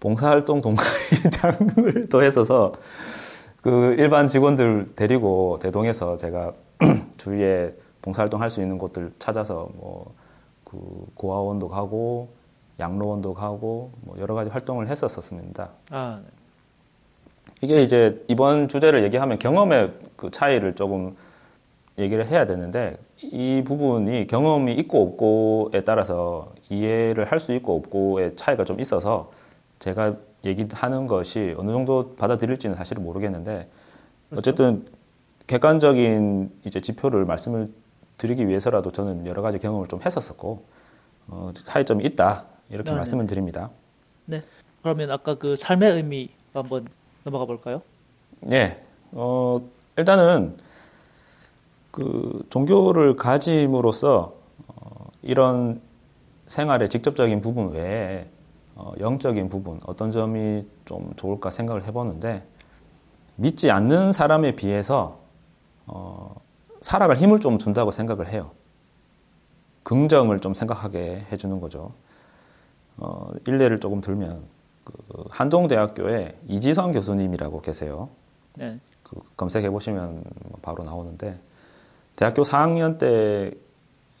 [0.00, 2.72] 봉사활동 동아리장을 또 했어서
[3.62, 6.52] 그 일반 직원들 데리고 대동해서 제가
[7.16, 10.12] 주위에 봉사활동 할 수 있는 곳들 찾아서 뭐
[10.70, 10.78] 그
[11.16, 12.28] 고아원도 가고
[12.78, 15.68] 양로원도 가고 뭐 여러 가지 활동을 했었었습니다.
[15.90, 16.30] 아, 네.
[17.62, 21.16] 이게 이제 이번 주제를 얘기하면 경험의 그 차이를 조금
[22.00, 28.64] 얘기를 해야 되는데 이 부분이 경험이 있고 없고에 따라서 이해를 할 수 있고 없고의 차이가
[28.64, 29.30] 좀 있어서
[29.78, 33.68] 제가 얘기하는 것이 어느 정도 받아들일지는 사실은 모르겠는데
[34.30, 34.38] 그렇죠?
[34.50, 34.86] 어쨌든
[35.46, 37.68] 객관적인 이제 지표를 말씀을
[38.18, 40.64] 드리기 위해서라도 저는 여러 가지 경험을 좀 했었었고
[41.28, 43.70] 어, 차이점이 있다 이렇게 아, 말씀을 드립니다.
[44.26, 44.42] 네.
[44.82, 46.86] 그러면 아까 그 삶의 의미 한번
[47.24, 47.82] 넘어가 볼까요?
[48.40, 48.82] 네.
[49.12, 49.60] 어,
[49.96, 50.56] 일단은
[51.90, 54.34] 그 종교를 가짐으로써
[54.68, 55.80] 어, 이런
[56.46, 58.28] 생활의 직접적인 부분 외에
[58.74, 62.46] 어, 영적인 부분 어떤 점이 좀 좋을까 생각을 해보는데
[63.36, 65.18] 믿지 않는 사람에 비해서
[65.86, 66.34] 어,
[66.80, 68.50] 살아갈 힘을 좀 준다고 생각을 해요.
[69.82, 71.92] 긍정을 좀 생각하게 해주는 거죠.
[72.96, 74.42] 어, 일례를 조금 들면
[74.84, 74.94] 그
[75.30, 78.08] 한동대학교에 이지선 교수님이라고 계세요.
[78.54, 78.78] 네.
[79.02, 80.24] 그 검색해 보시면
[80.62, 81.38] 바로 나오는데
[82.16, 83.52] 대학교 4학년 때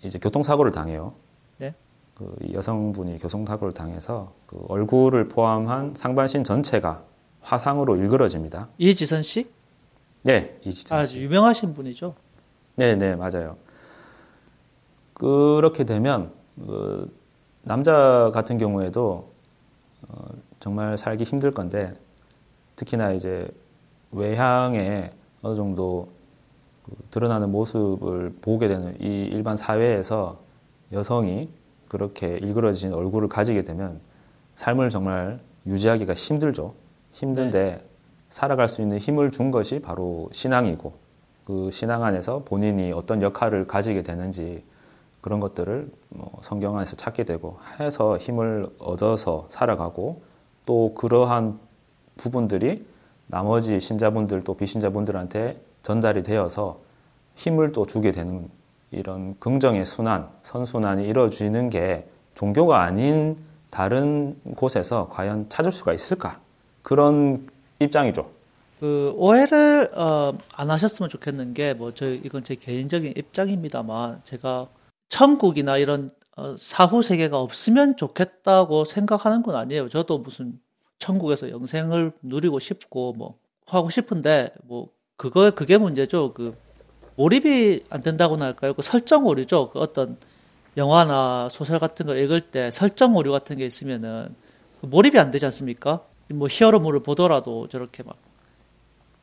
[0.02, 1.14] 이제 교통사고를 당해요.
[1.58, 1.74] 네.
[2.14, 7.02] 그 여성분이 교통사고를 당해서 그 얼굴을 포함한 상반신 전체가
[7.40, 8.68] 화상으로 일그러집니다.
[8.78, 9.50] 이지선 씨?
[10.22, 10.98] 네, 이지선.
[10.98, 12.14] 아주 유명하신 분이죠.
[12.76, 13.56] 네, 네, 맞아요.
[15.14, 17.14] 그렇게 되면 그
[17.62, 19.32] 남자 같은 경우에도
[20.08, 20.28] 어,
[20.60, 21.94] 정말 살기 힘들 건데
[22.76, 23.48] 특히나 이제
[24.12, 25.12] 외향에
[25.42, 26.19] 어느 정도 그
[27.10, 30.38] 드러나는 모습을 보게 되는 이 일반 사회에서
[30.92, 31.48] 여성이
[31.88, 34.00] 그렇게 일그러진 얼굴을 가지게 되면
[34.54, 36.74] 삶을 정말 유지하기가 힘들죠.
[37.12, 37.84] 힘든데 네.
[38.30, 40.92] 살아갈 수 있는 힘을 준 것이 바로 신앙이고
[41.44, 44.62] 그 신앙 안에서 본인이 어떤 역할을 가지게 되는지
[45.20, 50.22] 그런 것들을 뭐 성경 안에서 찾게 되고 해서 힘을 얻어서 살아가고
[50.64, 51.58] 또 그러한
[52.16, 52.86] 부분들이
[53.26, 56.80] 나머지 신자분들 또 비신자분들한테 전달이 되어서
[57.36, 58.48] 힘을 또 주게 되는
[58.90, 63.36] 이런 긍정의 순환, 선순환이 이루어지는 게 종교가 아닌
[63.70, 66.40] 다른 곳에서 과연 찾을 수가 있을까?
[66.82, 68.28] 그런 입장이죠.
[68.80, 74.68] 그 오해를 어, 안 하셨으면 좋겠는 게 뭐 저 이건 제 개인적인 입장입니다만 제가
[75.08, 79.88] 천국이나 이런 어, 사후 세계가 없으면 좋겠다고 생각하는 건 아니에요.
[79.88, 80.58] 저도 무슨
[80.98, 84.88] 천국에서 영생을 누리고 싶고 뭐 하고 싶은데 뭐
[85.20, 86.32] 그거 그게 문제죠.
[86.32, 86.56] 그
[87.16, 88.72] 몰입이 안 된다고나 할까요?
[88.72, 89.68] 그 설정 오류죠.
[89.68, 90.16] 그 어떤
[90.78, 94.34] 영화나 소설 같은 걸 읽을 때 설정 오류 같은 게 있으면은
[94.80, 96.00] 그 몰입이 안 되지 않습니까?
[96.30, 98.16] 뭐 히어로물을 보더라도 저렇게 막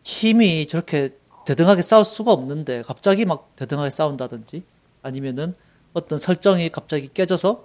[0.03, 1.17] 힘이 저렇게
[1.47, 4.61] 대등하게 싸울 수가 없는데 갑자기 막 대등하게 싸운다든지
[5.01, 5.55] 아니면은
[5.93, 7.63] 어떤 설정이 갑자기 깨져서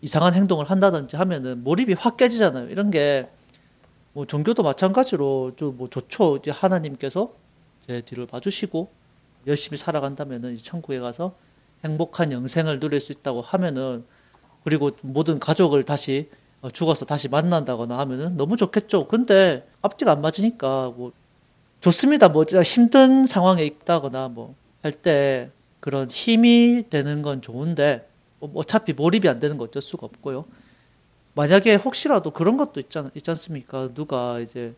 [0.00, 2.70] 이상한 행동을 한다든지 하면은 몰입이 확 깨지잖아요.
[2.70, 3.28] 이런 게
[4.14, 6.36] 뭐 종교도 마찬가지로 좀 뭐 좋죠.
[6.36, 7.32] 이제 하나님께서
[7.86, 8.90] 제 뒤를 봐주시고
[9.46, 11.34] 열심히 살아간다면은 천국에 가서
[11.84, 14.04] 행복한 영생을 누릴 수 있다고 하면은
[14.64, 16.30] 그리고 모든 가족을 다시
[16.62, 19.06] 어, 죽어서 다시 만난다거나 하면은 너무 좋겠죠.
[19.08, 21.12] 근데 앞뒤가 안 맞으니까 뭐
[21.80, 22.28] 좋습니다.
[22.30, 24.54] 뭐 힘든 상황에 있다거나 뭐
[24.84, 28.06] 할 때 그런 힘이 되는 건 좋은데
[28.38, 30.44] 뭐 어차피 몰입이 안 되는 거 어쩔 수가 없고요.
[31.34, 33.88] 만약에 혹시라도 그런 것도 있잖, 있지 않습니까?
[33.94, 34.74] 누가 이제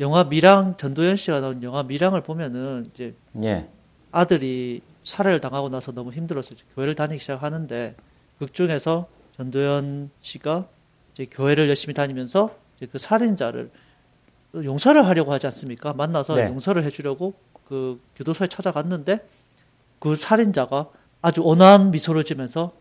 [0.00, 3.68] 영화 미랑 전도연 씨가 나온 영화 미랑을 보면은 이제 예.
[4.12, 7.96] 아들이 살해를 당하고 나서 너무 힘들어서 교회를 다니기 시작하는데
[8.38, 10.68] 극 중에서 전도연 씨가
[11.12, 13.70] 이제 교회를 열심히 다니면서 이제 그 살인자를
[14.54, 15.92] 용서를 하려고 하지 않습니까?
[15.92, 16.46] 만나서 네.
[16.46, 17.34] 용서를 해주려고
[17.68, 19.18] 그 교도소에 찾아갔는데
[19.98, 20.88] 그 살인자가
[21.20, 22.72] 아주 온화한 미소를 지면서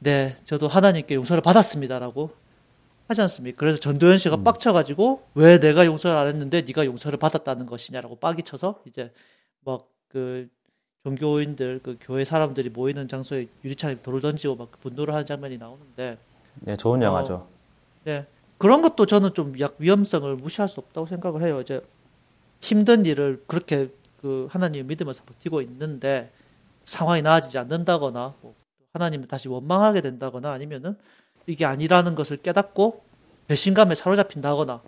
[0.00, 2.30] 네, 저도 하나님께 용서를 받았습니다라고
[3.08, 3.56] 하지 않습니까?
[3.58, 4.44] 그래서 전도연 씨가 음.
[4.44, 9.12] 빡쳐가지고 왜 내가 용서를 안 했는데 네가 용서를 받았다는 것이냐라고 빡이 쳐서 이제
[9.64, 10.48] 막 그
[11.02, 16.18] 종교인들 그 교회 사람들이 모이는 장소에 유리창에 돌을 던지고 막 분노를 하는 장면이 나오는데
[16.60, 17.34] 네, 좋은 영화죠.
[17.34, 17.48] 어,
[18.04, 18.26] 네.
[18.56, 21.60] 그런 것도 저는 좀 약 위험성을 무시할 수 없다고 생각을 해요.
[21.60, 21.80] 이제
[22.60, 26.32] 힘든 일을 그렇게 그 하나님 믿으면서 버티고 있는데
[26.84, 28.54] 상황이 나아지지 않는다거나 뭐
[28.94, 30.96] 하나님을 다시 원망하게 된다거나 아니면은
[31.48, 33.02] 이게 아니라는 것을 깨닫고
[33.48, 34.82] 배신감에 사로잡힌다거나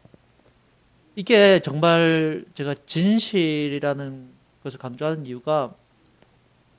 [1.16, 4.28] 이게 정말 제가 진실이라는
[4.62, 5.74] 것을 강조하는 이유가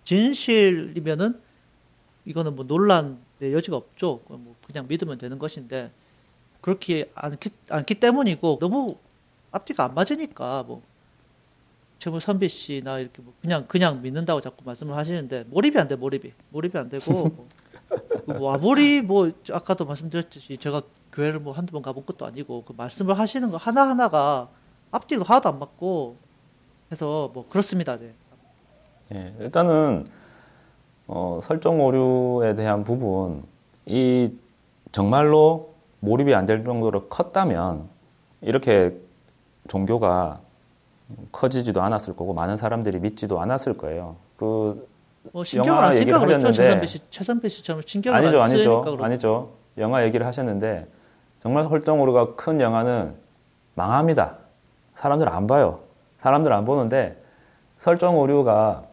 [0.06, 1.42] 진실이면은
[2.26, 3.18] 이거는 뭐 논란의
[3.54, 4.22] 여지가 없죠.
[4.28, 5.92] 뭐 그냥 믿으면 되는 것인데
[6.62, 8.98] 그렇게 않기, 않기 때문이고 너무
[9.52, 10.84] 앞뒤가 안 맞으니까 뭐
[11.98, 16.34] 최무 선비 씨나 이렇게 뭐 그냥 그냥 믿는다고 자꾸 말씀을 하시는데 몰입이 안 돼 몰입이
[16.50, 17.48] 몰입이 안 되고 뭐,
[18.26, 23.18] 뭐 아무리 뭐 아까도 말씀드렸듯이 제가 교회를 뭐 한두 번 가본 것도 아니고 그 말씀을
[23.18, 24.50] 하시는 거 하나 하나가
[24.92, 26.16] 앞뒤가 하나도 안 맞고
[26.92, 27.98] 해서 뭐 그렇습니다.
[27.98, 28.14] 네.
[29.10, 30.08] 네 일단은
[31.08, 33.44] 어, 설정 오류에 대한 부분
[33.86, 34.32] 이
[34.92, 37.88] 정말로 몰입이 안 될 정도로 컸다면
[38.42, 38.98] 이렇게
[39.68, 40.40] 종교가
[41.32, 44.16] 커지지도 않았을 거고 많은 사람들이 믿지도 않았을 거예요.
[44.38, 44.88] 그
[45.32, 46.52] 뭐 신경을 안 쓰니까 그렇죠.
[46.52, 49.50] 최선배 씨, 최선배 씨처럼 신경을 아니죠, 안 쓰니까 아니죠, 아니죠.
[49.78, 50.88] 영화 얘기를 하셨는데
[51.40, 53.16] 정말 헐덩오르가 큰 영화는
[53.76, 54.38] 망합니다.
[54.96, 55.80] 사람들 안 봐요.
[56.22, 57.22] 사람들 안 보는데
[57.78, 58.84] 설정 오류가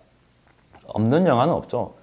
[0.87, 1.95] 없는 영화는 없죠.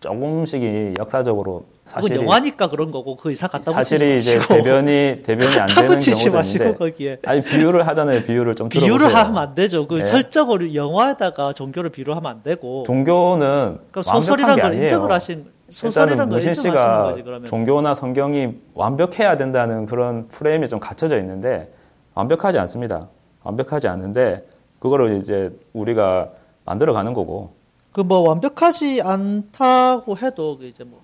[0.00, 4.54] 조금씩 이 역사적으로 그건 사실이 영화니까 그런 거고 그 이상 갖다 붙이지 사실이 이제 마시고
[4.54, 8.22] 대변이 대변이 안 되는 붙이지 경우도 마시고 있는데 거기에 아니 비유를 하잖아요.
[8.24, 9.22] 비유를 좀 비유를 들어보세요.
[9.24, 9.86] 하면 안 되죠.
[9.86, 10.06] 그 네.
[10.06, 14.74] 설정을 영화에다가 종교를 비유하면 안 되고 종교는 그러니까 소설이란 게 걸.
[14.74, 21.18] 인정을 하신 소설이란 걸 인정하시는 거지 그러면 종교나 성경이 완벽해야 된다는 그런 프레임이 좀 갖춰져
[21.18, 21.70] 있는데
[22.14, 23.08] 완벽하지 않습니다.
[23.42, 24.46] 완벽하지 않는데
[24.78, 26.30] 그거를 이제 우리가
[26.64, 27.52] 만들어가는 거고
[27.92, 31.00] 그 뭐 완벽하지 않다고 해도 그 이제 뭐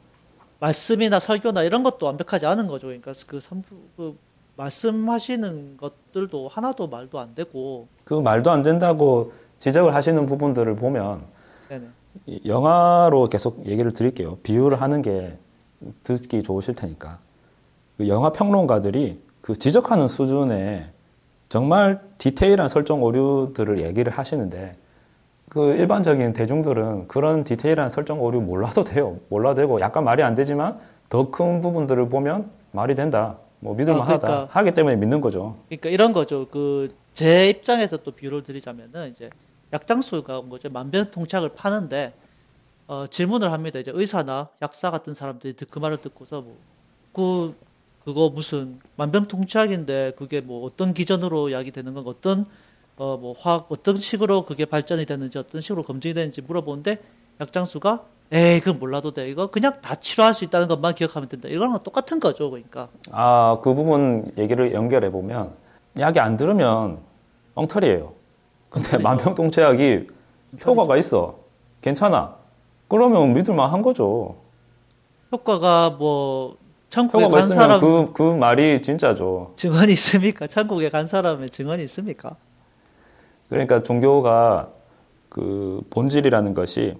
[0.60, 2.86] 말씀이나 설교나 이런 것도 완벽하지 않은 거죠.
[2.86, 3.62] 그러니까 그, 삼,
[3.96, 4.16] 그
[4.56, 11.22] 말씀하시는 것들도 하나도 말도 안 되고 그 말도 안 된다고 지적을 하시는 부분들을 보면
[11.68, 11.86] 네네.
[12.26, 14.36] 이 영화로 계속 얘기를 드릴게요.
[14.42, 15.38] 비유를 하는 게
[16.02, 17.18] 듣기 좋으실 테니까.
[17.96, 20.90] 그 영화 평론가들이 그 지적하는 수준의
[21.48, 24.76] 정말 디테일한 설정 오류들을 얘기를 하시는데
[25.50, 29.18] 그 일반적인 대중들은 그런 디테일한 설정 오류 몰라도 돼요.
[29.28, 30.78] 몰라도 되고 약간 말이 안 되지만
[31.08, 33.36] 더 큰 부분들을 보면 말이 된다.
[33.58, 34.14] 뭐 믿을만하다.
[34.14, 35.56] 아, 그러니까- 하기 때문에 믿는 거죠.
[35.68, 36.46] 그러니까 이런 거죠.
[36.48, 39.28] 그 제 입장에서 또 비유를 드리자면은 이제
[39.72, 42.14] 약장수가 뭐죠 만병통치약을 파는데
[42.86, 43.78] 어, 질문을 합니다.
[43.80, 46.54] 이제 의사나 약사 같은 사람들이 듣- 그 말을 듣고서 뭐
[47.12, 47.56] 그
[48.04, 52.46] 그거 무슨 만병통치약인데 그게 뭐 어떤 기전으로 약이 되는 건 어떤
[53.00, 56.98] 어 뭐 화학 어떤 식으로 그게 발전이 되는지 어떤 식으로 검증이 되는지 물어보는데
[57.40, 61.78] 약장수가 에이 그건 몰라도 돼 이거 그냥 다 치료할 수 있다는 것만 기억하면 된다 이거랑
[61.82, 65.52] 똑같은 거죠 그러니까 아, 그 부분 얘기를 연결해 보면
[65.98, 66.98] 약이 안 들으면
[67.54, 68.12] 엉터리예요.
[68.68, 68.98] 근데.
[68.98, 70.06] 만병통치약이
[70.64, 71.38] 효과가 있어.
[71.82, 72.36] 괜찮아.
[72.86, 74.36] 그러면 믿을만 한 거죠.
[75.32, 76.56] 효과가 뭐
[76.90, 79.52] 천국에 효과가 간 사람 그, 그 말이 진짜죠.
[79.56, 80.46] 증언이 있습니까?
[80.46, 82.36] 천국에 간 사람의 증언이 있습니까?
[83.50, 84.70] 그러니까 종교가
[85.28, 86.96] 그 본질이라는 것이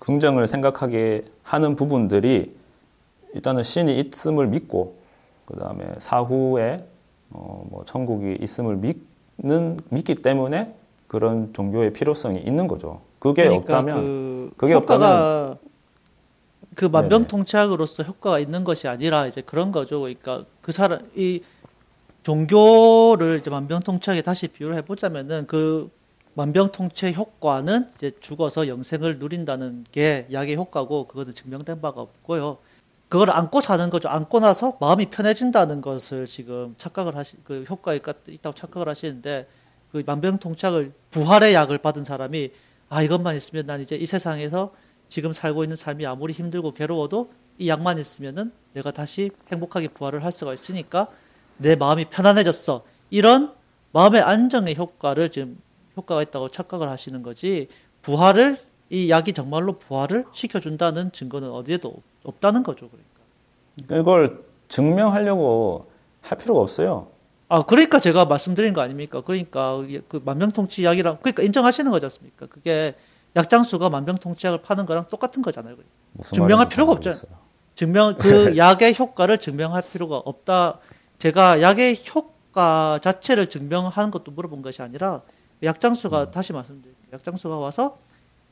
[0.00, 2.54] 긍정을 생각하게 하는 부분들이
[3.34, 4.96] 일단은 신이 있음을 믿고
[5.46, 6.84] 그 다음에 사후에
[7.30, 10.74] 어, 뭐 천국이 있음을 믿는 믿기 때문에
[11.06, 13.00] 그런 종교의 필요성이 있는 거죠.
[13.18, 15.56] 그게 그러니까 없다면 그 그게 효과가
[16.74, 20.00] 그 만병통치약으로서 효과가 있는 것이 아니라 이제 그런 거죠.
[20.00, 21.42] 그러니까 그 사람 이
[22.26, 25.92] 종교를 이제 만병통치약에 다시 비유를 해보자면은 그
[26.34, 32.58] 만병통치의 효과는 이제 죽어서 영생을 누린다는 게 약의 효과고 그거는 증명된 바가 없고요.
[33.08, 34.08] 그걸 안고 사는 거죠.
[34.08, 39.46] 안고 나서 마음이 편해진다는 것을 지금 착각을 하시 그 효과가 있- 있다고 착각을 하시는데
[39.92, 42.50] 그 만병통치약을 부활의 약을 받은 사람이
[42.88, 44.74] 아 이것만 있으면 난 이제 이 세상에서
[45.08, 50.32] 지금 살고 있는 삶이 아무리 힘들고 괴로워도 이 약만 있으면은 내가 다시 행복하게 부활을 할
[50.32, 51.06] 수가 있으니까
[51.58, 52.82] 내 마음이 편안해졌어.
[53.10, 53.52] 이런
[53.92, 55.58] 마음의 안정의 효과를 지금
[55.96, 57.68] 효과가 있다고 착각을 하시는 거지.
[58.02, 58.58] 부활을
[58.90, 62.88] 이 약이 정말로 부활을 시켜준다는 증거는 어디에도 없- 없다는 거죠.
[62.88, 64.00] 그러니까.
[64.00, 65.86] 이걸 증명하려고
[66.22, 67.08] 할 필요가 없어요.
[67.48, 69.20] 아 그러니까 제가 말씀드린 거 아닙니까?
[69.20, 69.76] 그러니까
[70.08, 72.46] 그 만병통치 약이랑 그러니까 인정하시는 거지 않습니까?
[72.46, 72.94] 그게
[73.36, 75.76] 약장수가 만병통치약을 파는 거랑 똑같은 거잖아요.
[76.12, 77.38] 무슨 증명할 필요가 잘 없잖아요.
[77.74, 80.78] 증명 그 약의 효과를 증명할 필요가 없다.
[81.18, 85.22] 제가 약의 효과 자체를 증명하는 것도 물어본 것이 아니라
[85.62, 87.06] 약장수가 다시 말씀드릴게요.
[87.12, 87.96] 약장수가 와서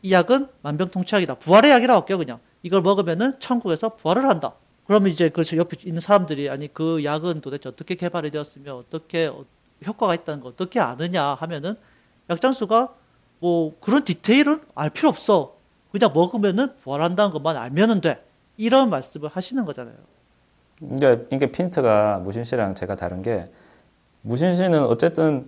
[0.02, 1.36] 이 약은 만병통치약이다.
[1.36, 2.40] 부활의 약이라고 할게요, 그냥.
[2.62, 4.54] 이걸 먹으면은 천국에서 부활을 한다.
[4.86, 9.44] 그러면 이제 그 옆에 있는 사람들이 아니 그 약은 도대체 어떻게 개발이 되었으며 어떻게 어-
[9.86, 11.76] 효과가 있다는 거 어떻게 아느냐 하면은
[12.30, 12.94] 약장수가
[13.40, 15.56] 뭐 그런 디테일은 알 필요 없어.
[15.90, 18.24] 그냥 먹으면은 부활한다는 것만 알면은 돼.
[18.56, 19.96] 이런 말씀을 하시는 거잖아요.
[20.78, 23.48] 그러니까 이게 핀트가 무신 씨랑 제가 다른 게
[24.22, 25.46] 무신 씨는 어쨌든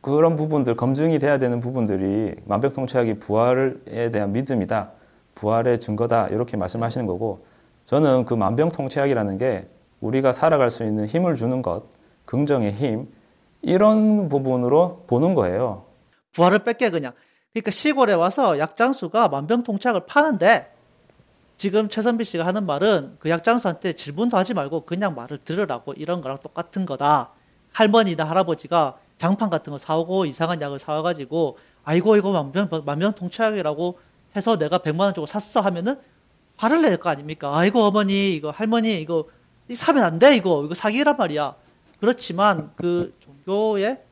[0.00, 4.90] 그런 부분들 검증이 돼야 되는 부분들이 만병통치약이 부활에 대한 믿음이다,
[5.34, 7.46] 부활의 증거다 이렇게 말씀하시는 거고
[7.84, 9.66] 저는 그 만병통치약이라는 게
[10.00, 11.84] 우리가 살아갈 수 있는 힘을 주는 것,
[12.26, 13.08] 긍정의 힘
[13.62, 15.84] 이런 부분으로 보는 거예요.
[16.32, 17.12] 부활을 뺄게 그냥.
[17.52, 20.73] 그러니까 시골에 와서 약장수가 만병통치약을 파는데
[21.56, 26.38] 지금 최선비 씨가 하는 말은 그 약장수한테 질문도 하지 말고 그냥 말을 들으라고 이런 거랑
[26.42, 27.30] 똑같은 거다.
[27.72, 33.98] 할머니나 할아버지가 장판 같은 거 사오고 이상한 약을 사와가지고 아이고 이거 만병 만병통치약이라고
[34.36, 35.96] 해서 내가 100만 원 주고 샀어 하면은
[36.56, 37.56] 화를 낼 거 아닙니까?
[37.56, 39.24] 아이고 어머니 이거 할머니 이거
[39.68, 41.54] 이 사면 안 돼 이거 이거 사기란 말이야.
[42.00, 44.04] 그렇지만 그 종교에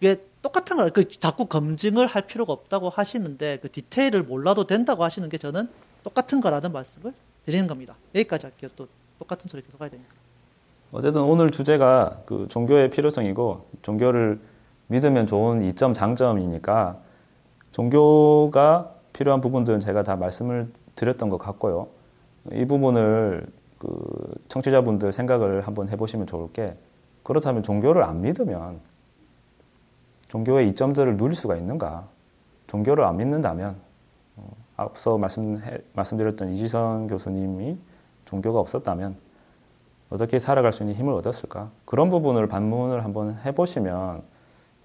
[0.00, 5.28] 이게 똑같은 걸, 그 자꾸 검증을 할 필요가 없다고 하시는데 그 디테일을 몰라도 된다고 하시는
[5.28, 5.68] 게 저는
[6.02, 7.12] 똑같은 거라는 말씀을
[7.44, 7.96] 드리는 겁니다.
[8.14, 8.70] 여기까지 할게요.
[8.76, 8.86] 또
[9.18, 10.14] 똑같은 소리 계속 해야 되니까.
[10.92, 14.40] 어쨌든 오늘 주제가 그 종교의 필요성이고 종교를
[14.88, 16.98] 믿으면 좋은 이점 장점이니까
[17.72, 21.88] 종교가 필요한 부분들은 제가 다 말씀을 드렸던 것 같고요.
[22.52, 23.46] 이 부분을
[23.78, 26.76] 그 청취자분들 생각을 한번 해보시면 좋을 게
[27.22, 28.80] 그렇다면 종교를 안 믿으면
[30.28, 32.06] 종교의 이점들을 누릴 수가 있는가?
[32.66, 33.91] 종교를 안 믿는다면 어,
[34.82, 37.78] 앞서 말씀해, 말씀드렸던 이지선 교수님이
[38.24, 39.16] 종교가 없었다면
[40.10, 41.72] 어떻게 살아갈 수 있는 힘을 얻었을까?
[41.84, 44.22] 그런 부분을 반문을 한번 해보시면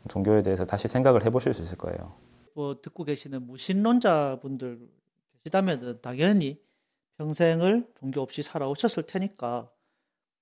[0.08, 2.14] 종교에 대해서 다시 생각을 해보실 수 있을 거예요.
[2.54, 4.80] 뭐 듣고 계시는 무신론자분들
[5.44, 6.60] 계시다면 당연히
[7.18, 9.70] 평생을 종교 없이 살아오셨을 테니까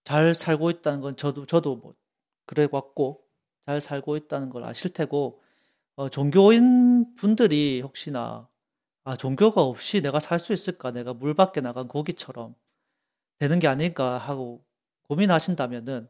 [0.03, 1.93] 잘 살고 있다는 건 저도 저도 뭐
[2.45, 3.23] 그래 왔고
[3.65, 5.41] 잘 살고 있다는 걸 아실 테고
[5.95, 8.47] 어, 종교인 분들이 혹시나
[9.05, 12.55] 아 종교가 없이 내가 살 수 있을까 내가 물 밖에 나간 고기처럼
[13.39, 14.63] 되는 게 아닐까 하고
[15.03, 16.07] 고민하신다면은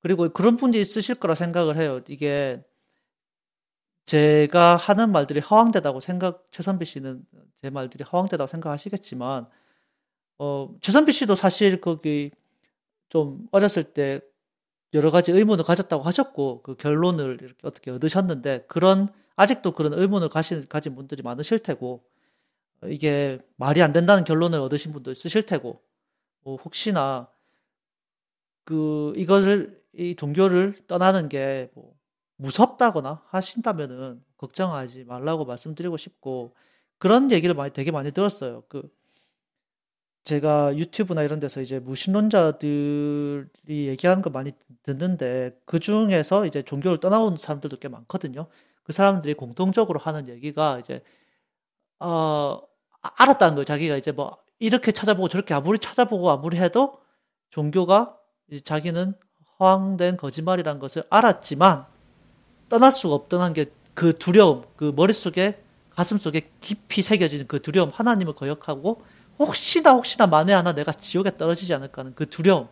[0.00, 2.00] 그리고 그런 분이 있으실 거라 생각을 해요.
[2.08, 2.62] 이게
[4.06, 7.24] 제가 하는 말들이 허황되다고 생각 최선비 씨는
[7.56, 9.46] 제 말들이 허황되다고 생각하시겠지만
[10.38, 12.30] 어 최선비 씨도 사실 거기
[13.08, 14.20] 좀 어렸을 때
[14.94, 20.66] 여러 가지 의문을 가졌다고 하셨고 그 결론을 이렇게 어떻게 얻으셨는데 그런 아직도 그런 의문을 가신
[20.68, 22.04] 가진 분들이 많으실 테고
[22.86, 25.82] 이게 말이 안 된다는 결론을 얻으신 분도 있으실 테고
[26.42, 27.28] 뭐 혹시나
[28.64, 31.94] 그 이것을 이 종교를 떠나는 게 뭐
[32.36, 36.54] 무섭다거나 하신다면은 걱정하지 말라고 말씀드리고 싶고
[36.98, 38.62] 그런 얘기를 많이 되게 많이 들었어요.
[38.68, 38.88] 그
[40.24, 43.48] 제가 유튜브나 이런 데서 이제 무신론자들이
[43.88, 44.52] 얘기하는 거 많이
[44.82, 48.46] 듣는데 그 중에서 이제 종교를 떠나온 사람들도 꽤 많거든요.
[48.82, 51.02] 그 사람들이 공통적으로 하는 얘기가 이제
[52.00, 52.60] 어
[53.16, 53.64] 알았다는 거예요.
[53.64, 56.98] 자기가 이제 뭐 이렇게 찾아보고 저렇게 아무리 찾아보고 아무리 해도
[57.50, 58.16] 종교가
[58.64, 59.14] 자기는
[59.60, 61.86] 허황된 거짓말이란 것을 알았지만
[62.68, 69.02] 떠날 수가 없던 게그 두려움, 그 머릿속에 가슴속에 깊이 새겨지는 그 두려움, 하나님을 거역하고
[69.38, 72.68] 혹시나 혹시나 만에 하나 내가 지옥에 떨어지지 않을까 하는 그 두려움,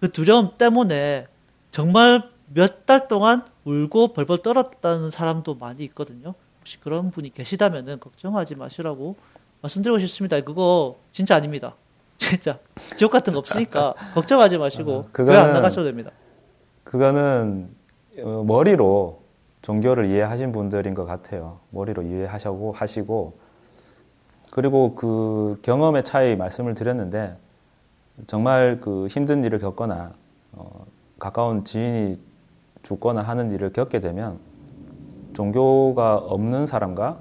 [0.00, 1.26] 그 두려움 때문에
[1.70, 6.34] 정말 몇 달 동안 울고 벌벌 떨었다는 사람도 많이 있거든요.
[6.58, 9.16] 혹시 그런 분이 계시다면은 걱정하지 마시라고
[9.62, 10.40] 말씀드리고 싶습니다.
[10.40, 11.74] 그거 진짜 아닙니다.
[12.16, 12.58] 진짜
[12.96, 16.10] 지옥 같은 거 없으니까 걱정하지 마시고 아, 왜안 나가셔도 됩니다.
[16.84, 17.68] 그거는
[18.18, 19.20] 어, 머리로
[19.62, 21.60] 종교를 이해하신 분들인 것 같아요.
[21.70, 23.38] 머리로 이해하시고 하시고
[24.50, 27.36] 그리고 그 경험의 차이 말씀을 드렸는데
[28.26, 30.12] 정말 그 힘든 일을 겪거나
[30.52, 30.86] 어,
[31.18, 32.18] 가까운 지인이
[32.82, 34.38] 죽거나 하는 일을 겪게 되면
[35.34, 37.20] 종교가 없는 사람과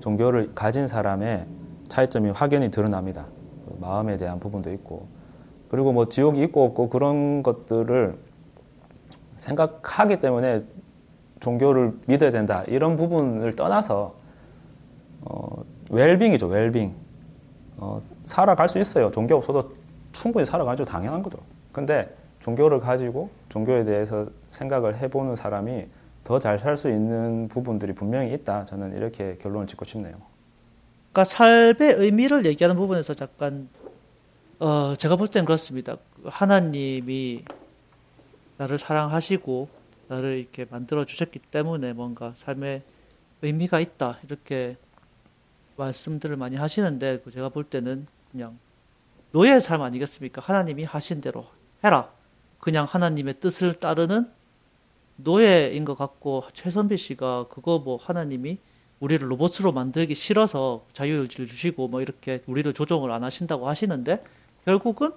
[0.00, 1.46] 종교를 가진 사람의
[1.88, 3.26] 차이점이 확연히 드러납니다.
[3.66, 5.06] 그 마음에 대한 부분도 있고.
[5.68, 8.16] 그리고 뭐 지옥이 있고 없고 그런 것들을
[9.36, 10.62] 생각하기 때문에
[11.40, 12.62] 종교를 믿어야 된다.
[12.68, 14.14] 이런 부분을 떠나서
[15.22, 16.94] 어, 웰빙이죠 웰빙.
[17.78, 19.10] 어, 살아갈 수 있어요.
[19.10, 19.72] 종교 없어도
[20.12, 20.84] 충분히 살아가죠.
[20.84, 21.38] 당연한 거죠.
[21.72, 25.86] 근데 종교를 가지고 종교에 대해서 생각을 해보는 사람이
[26.24, 28.64] 더 잘 살 수 있는 부분들이 분명히 있다.
[28.64, 30.14] 저는 이렇게 결론을 짓고 싶네요
[31.12, 33.68] 그러니까 삶의 의미를 얘기하는 부분에서 잠깐
[34.58, 37.44] 어, 제가 볼땐 그렇습니다 하나님이
[38.56, 39.68] 나를 사랑하시고
[40.08, 42.82] 나를 이렇게 만들어 주셨기 때문에 뭔가 삶에
[43.42, 44.76] 의미가 있다 이렇게
[45.76, 48.58] 말씀들을 많이 하시는데 그 제가 볼 때는 그냥
[49.32, 50.42] 노예의 삶 아니겠습니까?
[50.42, 51.46] 하나님이 하신 대로
[51.84, 52.10] 해라.
[52.58, 54.30] 그냥 하나님의 뜻을 따르는
[55.16, 58.58] 노예인 것 같고 최선비 씨가 그거 뭐 하나님이
[59.02, 64.22] 우리를 로봇으로 만들기 싫어서 자유의지를 주시고 뭐 이렇게 우리를 조종을 안 하신다고 하시는데
[64.64, 65.10] 결국은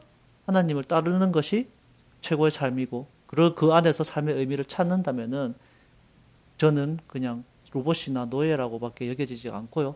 [0.47, 1.69] 하나님을 따르는 것이
[2.21, 5.53] 최고의 삶이고 그리고 그 안에서 삶의 의미를 찾는다면은
[6.57, 9.93] 저는 그냥 로봇이나 노예라고밖에 여겨지지 않고요.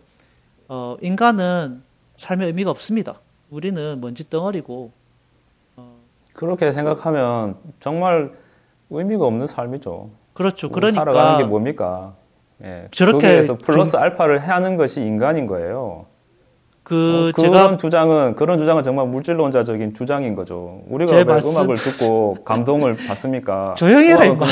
[0.67, 1.81] 어, 인간은
[2.15, 3.19] 삶의 의미가 없습니다.
[3.49, 4.91] 우리는 먼지 덩어리고.
[5.77, 5.95] 어,
[6.33, 8.37] 그렇게 생각하면 정말
[8.91, 10.11] 의미가 없는 삶이죠.
[10.33, 10.69] 그렇죠.
[10.69, 12.18] 그러니까 살아가는 게 뭡니까?
[12.63, 12.87] 예.
[12.91, 14.01] 저렇게 플러스 좀...
[14.01, 16.05] 알파를 하는 것이 인간인 거예요.
[16.83, 20.81] 그 어, 그런 주장은 그런 주장은 정말 물질론자적인 주장인 거죠.
[20.87, 21.61] 우리가 왜 말씀...
[21.61, 23.75] 음악을 듣고 감동을 받습니까?
[23.77, 24.49] 조용히 해라 그냥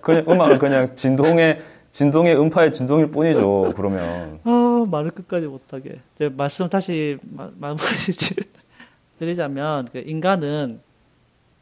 [0.00, 1.60] 그냥 음악은 그냥 진동의
[1.92, 3.72] 진동의 음파의 진동일 뿐이죠.
[3.76, 7.80] 그러면 아 말을 끝까지 못하게 제 말씀 다시 마무리
[9.18, 10.80] 드리자면 그 인간은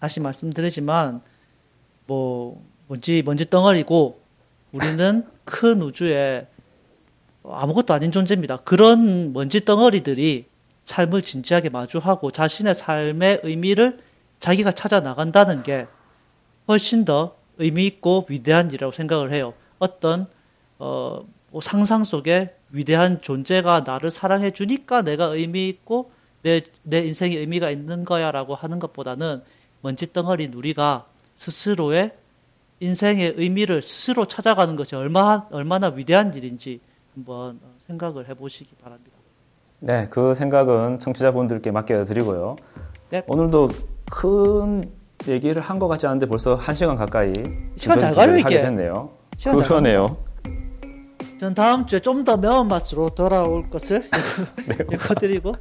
[0.00, 1.20] 다시 말씀드리지만
[2.06, 4.20] 뭐 먼지 먼지 덩어리고
[4.72, 6.46] 우리는 큰 우주에
[7.44, 8.58] 아무것도 아닌 존재입니다.
[8.58, 10.46] 그런 먼지 덩어리들이
[10.84, 13.98] 삶을 진지하게 마주하고 자신의 삶의 의미를
[14.40, 15.86] 자기가 찾아 나간다는 게
[16.68, 19.54] 훨씬 더 의미 있고 위대한 일이라고 생각을 해요.
[19.78, 20.26] 어떤
[20.78, 26.10] 어, 뭐 상상 속에 위대한 존재가 나를 사랑해 주니까 내가 의미 있고
[26.42, 29.42] 내, 내 인생에 의미가 있는 거야 라고 하는 것보다는
[29.80, 32.12] 먼지 덩어리 누리가 스스로의
[32.80, 36.80] 인생의 의미를 스스로 찾아가는 것이 얼마, 얼마나 위대한 일인지
[37.14, 39.16] 한번 생각을 해보시기 바랍니다.
[39.80, 42.56] 네, 그 생각은 청취자분들께 맡겨드리고요.
[43.10, 43.22] 네.
[43.26, 43.70] 오늘도
[44.10, 44.82] 큰
[45.26, 47.32] 얘기를 한 것 같지 않은데 벌써 한 시간 가까이
[47.76, 48.60] 시간 잘 가요, 이게.
[48.62, 49.10] 됐네요.
[49.36, 50.16] 시간 잘 그러네요.
[51.38, 54.02] 전 다음 주에 좀 더 매운 맛으로 돌아올 것을
[54.92, 55.54] 예고드리고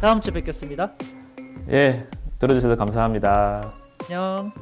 [0.00, 0.92] 다음 주에 뵙겠습니다.
[1.70, 2.06] 예,
[2.38, 3.62] 들어주셔서 감사합니다.
[4.08, 4.52] 안녕.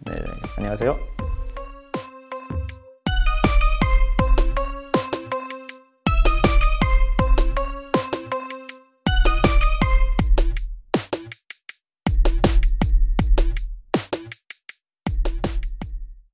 [0.00, 0.14] 네,
[0.58, 1.11] 안녕하세요.